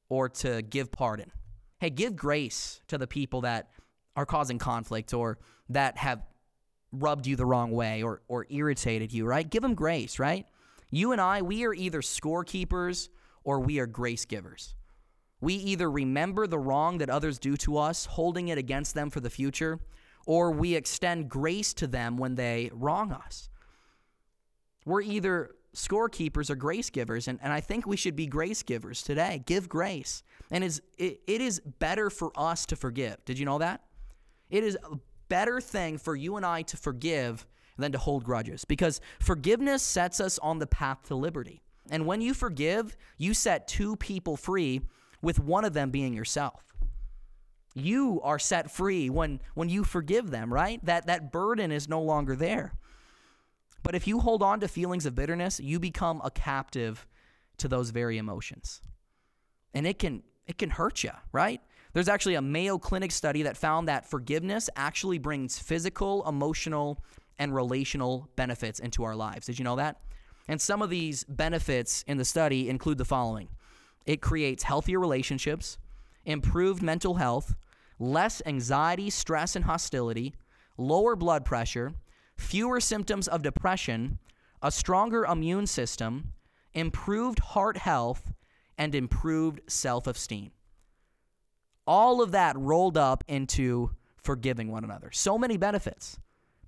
or 0.08 0.28
to 0.28 0.62
give 0.62 0.90
pardon. 0.92 1.30
Hey, 1.78 1.90
give 1.90 2.16
grace 2.16 2.80
to 2.88 2.98
the 2.98 3.06
people 3.06 3.42
that 3.42 3.70
are 4.16 4.26
causing 4.26 4.58
conflict 4.58 5.12
or 5.12 5.38
that 5.68 5.98
have 5.98 6.22
rubbed 6.92 7.26
you 7.26 7.36
the 7.36 7.46
wrong 7.46 7.72
way 7.72 8.02
or, 8.02 8.22
or 8.28 8.46
irritated 8.48 9.12
you, 9.12 9.26
right? 9.26 9.48
Give 9.48 9.62
them 9.62 9.74
grace, 9.74 10.18
right? 10.18 10.46
You 10.90 11.12
and 11.12 11.20
I, 11.20 11.42
we 11.42 11.64
are 11.64 11.74
either 11.74 12.00
scorekeepers 12.00 13.08
or 13.42 13.60
we 13.60 13.78
are 13.80 13.86
grace 13.86 14.24
givers. 14.24 14.74
We 15.40 15.54
either 15.54 15.90
remember 15.90 16.46
the 16.46 16.58
wrong 16.58 16.98
that 16.98 17.10
others 17.10 17.38
do 17.38 17.56
to 17.58 17.76
us, 17.76 18.06
holding 18.06 18.48
it 18.48 18.58
against 18.58 18.94
them 18.94 19.10
for 19.10 19.20
the 19.20 19.28
future, 19.28 19.80
or 20.26 20.50
we 20.50 20.74
extend 20.74 21.28
grace 21.28 21.74
to 21.74 21.86
them 21.86 22.16
when 22.16 22.34
they 22.34 22.70
wrong 22.72 23.12
us. 23.12 23.50
We're 24.86 25.02
either 25.02 25.50
scorekeepers 25.74 26.50
are 26.50 26.56
grace 26.56 26.90
givers, 26.90 27.28
and, 27.28 27.38
and 27.42 27.52
I 27.52 27.60
think 27.60 27.86
we 27.86 27.96
should 27.96 28.16
be 28.16 28.26
grace 28.26 28.62
givers 28.62 29.02
today. 29.02 29.42
Give 29.46 29.68
grace. 29.68 30.22
And 30.50 30.64
is 30.64 30.80
it, 30.98 31.20
it 31.26 31.40
is 31.40 31.60
better 31.60 32.10
for 32.10 32.32
us 32.36 32.66
to 32.66 32.76
forgive. 32.76 33.24
Did 33.24 33.38
you 33.38 33.44
know 33.44 33.58
that? 33.58 33.82
It 34.50 34.64
is 34.64 34.76
a 34.84 34.98
better 35.28 35.60
thing 35.60 35.98
for 35.98 36.14
you 36.14 36.36
and 36.36 36.46
I 36.46 36.62
to 36.62 36.76
forgive 36.76 37.46
than 37.76 37.92
to 37.92 37.98
hold 37.98 38.24
grudges 38.24 38.64
because 38.64 39.00
forgiveness 39.20 39.82
sets 39.82 40.20
us 40.20 40.38
on 40.38 40.58
the 40.58 40.66
path 40.66 41.02
to 41.08 41.16
liberty. 41.16 41.62
And 41.90 42.06
when 42.06 42.20
you 42.20 42.34
forgive, 42.34 42.96
you 43.18 43.34
set 43.34 43.66
two 43.68 43.96
people 43.96 44.36
free, 44.36 44.80
with 45.24 45.40
one 45.40 45.64
of 45.64 45.72
them 45.72 45.90
being 45.90 46.12
yourself. 46.12 46.62
You 47.74 48.20
are 48.22 48.38
set 48.38 48.70
free 48.70 49.10
when, 49.10 49.40
when 49.54 49.68
you 49.68 49.82
forgive 49.82 50.30
them, 50.30 50.52
right? 50.52 50.84
That, 50.84 51.06
that 51.06 51.32
burden 51.32 51.72
is 51.72 51.88
no 51.88 52.00
longer 52.00 52.36
there. 52.36 52.74
But 53.84 53.94
if 53.94 54.08
you 54.08 54.18
hold 54.18 54.42
on 54.42 54.58
to 54.60 54.66
feelings 54.66 55.06
of 55.06 55.14
bitterness, 55.14 55.60
you 55.60 55.78
become 55.78 56.20
a 56.24 56.30
captive 56.30 57.06
to 57.58 57.68
those 57.68 57.90
very 57.90 58.18
emotions. 58.18 58.80
And 59.74 59.86
it 59.86 60.00
can 60.00 60.24
it 60.46 60.58
can 60.58 60.70
hurt 60.70 61.04
you, 61.04 61.12
right? 61.32 61.60
There's 61.92 62.08
actually 62.08 62.34
a 62.34 62.42
Mayo 62.42 62.76
Clinic 62.78 63.12
study 63.12 63.42
that 63.42 63.56
found 63.56 63.86
that 63.88 64.10
forgiveness 64.10 64.68
actually 64.74 65.18
brings 65.18 65.58
physical, 65.58 66.26
emotional, 66.28 67.02
and 67.38 67.54
relational 67.54 68.28
benefits 68.36 68.80
into 68.80 69.04
our 69.04 69.14
lives. 69.14 69.46
Did 69.46 69.58
you 69.58 69.64
know 69.64 69.76
that? 69.76 70.00
And 70.48 70.60
some 70.60 70.82
of 70.82 70.90
these 70.90 71.24
benefits 71.24 72.04
in 72.06 72.16
the 72.16 72.24
study 72.24 72.68
include 72.68 72.98
the 72.98 73.04
following 73.04 73.48
it 74.06 74.20
creates 74.20 74.62
healthier 74.62 74.98
relationships, 74.98 75.78
improved 76.24 76.82
mental 76.82 77.14
health, 77.14 77.54
less 77.98 78.42
anxiety, 78.46 79.10
stress, 79.10 79.56
and 79.56 79.66
hostility, 79.66 80.34
lower 80.76 81.16
blood 81.16 81.44
pressure, 81.44 81.94
fewer 82.36 82.80
symptoms 82.80 83.28
of 83.28 83.42
depression, 83.42 84.18
a 84.62 84.70
stronger 84.70 85.24
immune 85.24 85.66
system, 85.66 86.32
improved 86.72 87.38
heart 87.38 87.76
health, 87.76 88.32
and 88.76 88.94
improved 88.94 89.60
self 89.66 90.06
esteem. 90.06 90.50
All 91.86 92.22
of 92.22 92.32
that 92.32 92.56
rolled 92.58 92.96
up 92.96 93.24
into 93.28 93.90
forgiving 94.16 94.70
one 94.70 94.84
another. 94.84 95.10
So 95.12 95.36
many 95.36 95.56
benefits. 95.56 96.18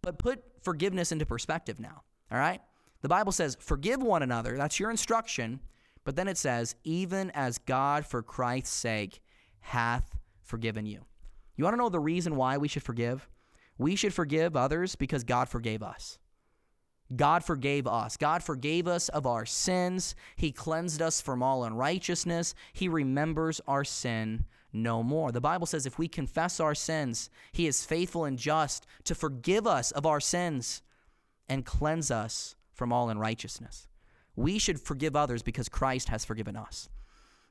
But 0.03 0.19
put 0.19 0.43
forgiveness 0.63 1.11
into 1.11 1.27
perspective 1.27 1.81
now, 1.81 2.03
all 2.31 2.39
right? 2.39 2.61
The 3.03 3.09
Bible 3.09 3.33
says, 3.33 3.57
forgive 3.61 4.03
one 4.03 4.23
another. 4.23 4.57
That's 4.57 4.79
your 4.79 4.91
instruction. 4.91 5.61
But 6.05 6.17
then 6.17 6.29
it 6.29 6.39
says, 6.39 6.77
even 6.85 7.31
as 7.33 7.59
God 7.59 8.07
for 8.07 8.23
Christ's 8.23 8.71
sake 8.71 9.21
hath 9.61 10.17
forgiven 10.43 10.87
you. 10.87 11.05
You 11.57 11.65
want 11.65 11.75
to 11.75 11.79
know 11.79 11.89
the 11.89 11.99
reason 11.99 12.37
why 12.37 12.59
we 12.59 12.69
should 12.69 12.83
forgive? 12.83 13.29
We 13.79 13.97
should 13.97 14.15
forgive 14.15 14.57
others 14.57 14.97
because 14.97 15.25
God 15.25 15.49
forgave 15.49 15.83
us. 15.83 16.19
God 17.15 17.45
forgave 17.45 17.87
us. 17.87 18.17
God 18.17 18.43
forgave 18.43 18.89
us 18.89 19.09
of 19.11 19.27
our 19.27 19.47
sins. 19.47 20.15
He 20.35 20.51
cleansed 20.51 21.01
us 21.01 21.21
from 21.21 21.43
all 21.43 21.65
unrighteousness. 21.65 22.55
He 22.73 22.89
remembers 22.89 23.61
our 23.69 23.85
sin 23.85 24.45
no 24.73 25.03
more. 25.03 25.31
The 25.31 25.41
Bible 25.41 25.67
says 25.67 25.87
if 25.87 25.99
we 25.99 26.09
confess 26.09 26.59
our 26.59 26.75
sins, 26.75 27.31
He 27.53 27.67
is 27.67 27.85
faithful 27.85 28.25
and 28.25 28.39
just 28.39 28.87
to 29.05 29.15
forgive 29.15 29.67
us 29.67 29.93
of 29.93 30.05
our 30.05 30.21
sins 30.21 30.83
and 31.49 31.65
cleanse 31.65 32.11
us 32.11 32.57
from 32.73 32.93
all 32.93 33.09
unrighteousness. 33.09 33.87
We 34.35 34.59
should 34.59 34.81
forgive 34.81 35.17
others 35.17 35.43
because 35.43 35.69
Christ 35.69 36.09
has 36.09 36.25
forgiven 36.25 36.57
us. 36.57 36.89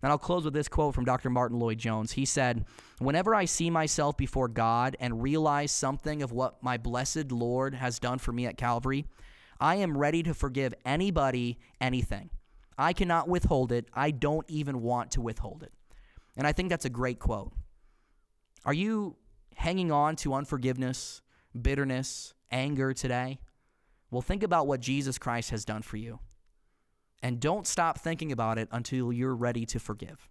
And 0.03 0.11
I'll 0.11 0.17
close 0.17 0.45
with 0.45 0.53
this 0.53 0.67
quote 0.67 0.93
from 0.93 1.05
Dr. 1.05 1.29
Martyn 1.29 1.59
Lloyd-Jones. 1.59 2.11
He 2.11 2.25
said, 2.25 2.65
Whenever 2.99 3.33
I 3.33 3.45
see 3.45 3.69
myself 3.69 4.17
before 4.17 4.47
God 4.47 4.95
and 4.99 5.23
realize 5.23 5.71
something 5.71 6.21
of 6.21 6.31
what 6.31 6.61
my 6.61 6.77
blessed 6.77 7.31
Lord 7.31 7.73
has 7.73 7.97
done 7.97 8.19
for 8.19 8.31
me 8.31 8.45
at 8.45 8.57
Calvary, 8.57 9.05
I 9.59 9.75
am 9.75 9.97
ready 9.97 10.21
to 10.23 10.33
forgive 10.33 10.73
anybody 10.85 11.57
anything. 11.79 12.29
I 12.77 12.93
cannot 12.93 13.29
withhold 13.29 13.71
it. 13.71 13.87
I 13.93 14.11
don't 14.11 14.45
even 14.49 14.81
want 14.81 15.11
to 15.11 15.21
withhold 15.21 15.63
it. 15.63 15.71
And 16.37 16.45
I 16.45 16.51
think 16.51 16.69
that's 16.69 16.85
a 16.85 16.89
great 16.89 17.19
quote. 17.19 17.53
Are 18.65 18.73
you 18.73 19.15
hanging 19.55 19.91
on 19.91 20.17
to 20.17 20.33
unforgiveness, 20.33 21.21
bitterness, 21.59 22.33
anger 22.51 22.93
today? 22.93 23.39
Well, 24.11 24.21
think 24.21 24.43
about 24.43 24.67
what 24.67 24.81
Jesus 24.81 25.17
Christ 25.17 25.51
has 25.51 25.65
done 25.65 25.81
for 25.81 25.97
you. 25.97 26.19
And 27.21 27.39
don't 27.39 27.65
stop 27.65 27.99
thinking 27.99 28.31
about 28.31 28.57
it 28.57 28.67
until 28.71 29.11
you're 29.11 29.35
ready 29.35 29.65
to 29.67 29.79
forgive. 29.79 30.29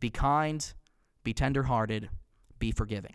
Be 0.00 0.10
kind, 0.10 0.72
be 1.22 1.32
tenderhearted, 1.32 2.10
be 2.58 2.72
forgiving. 2.72 3.14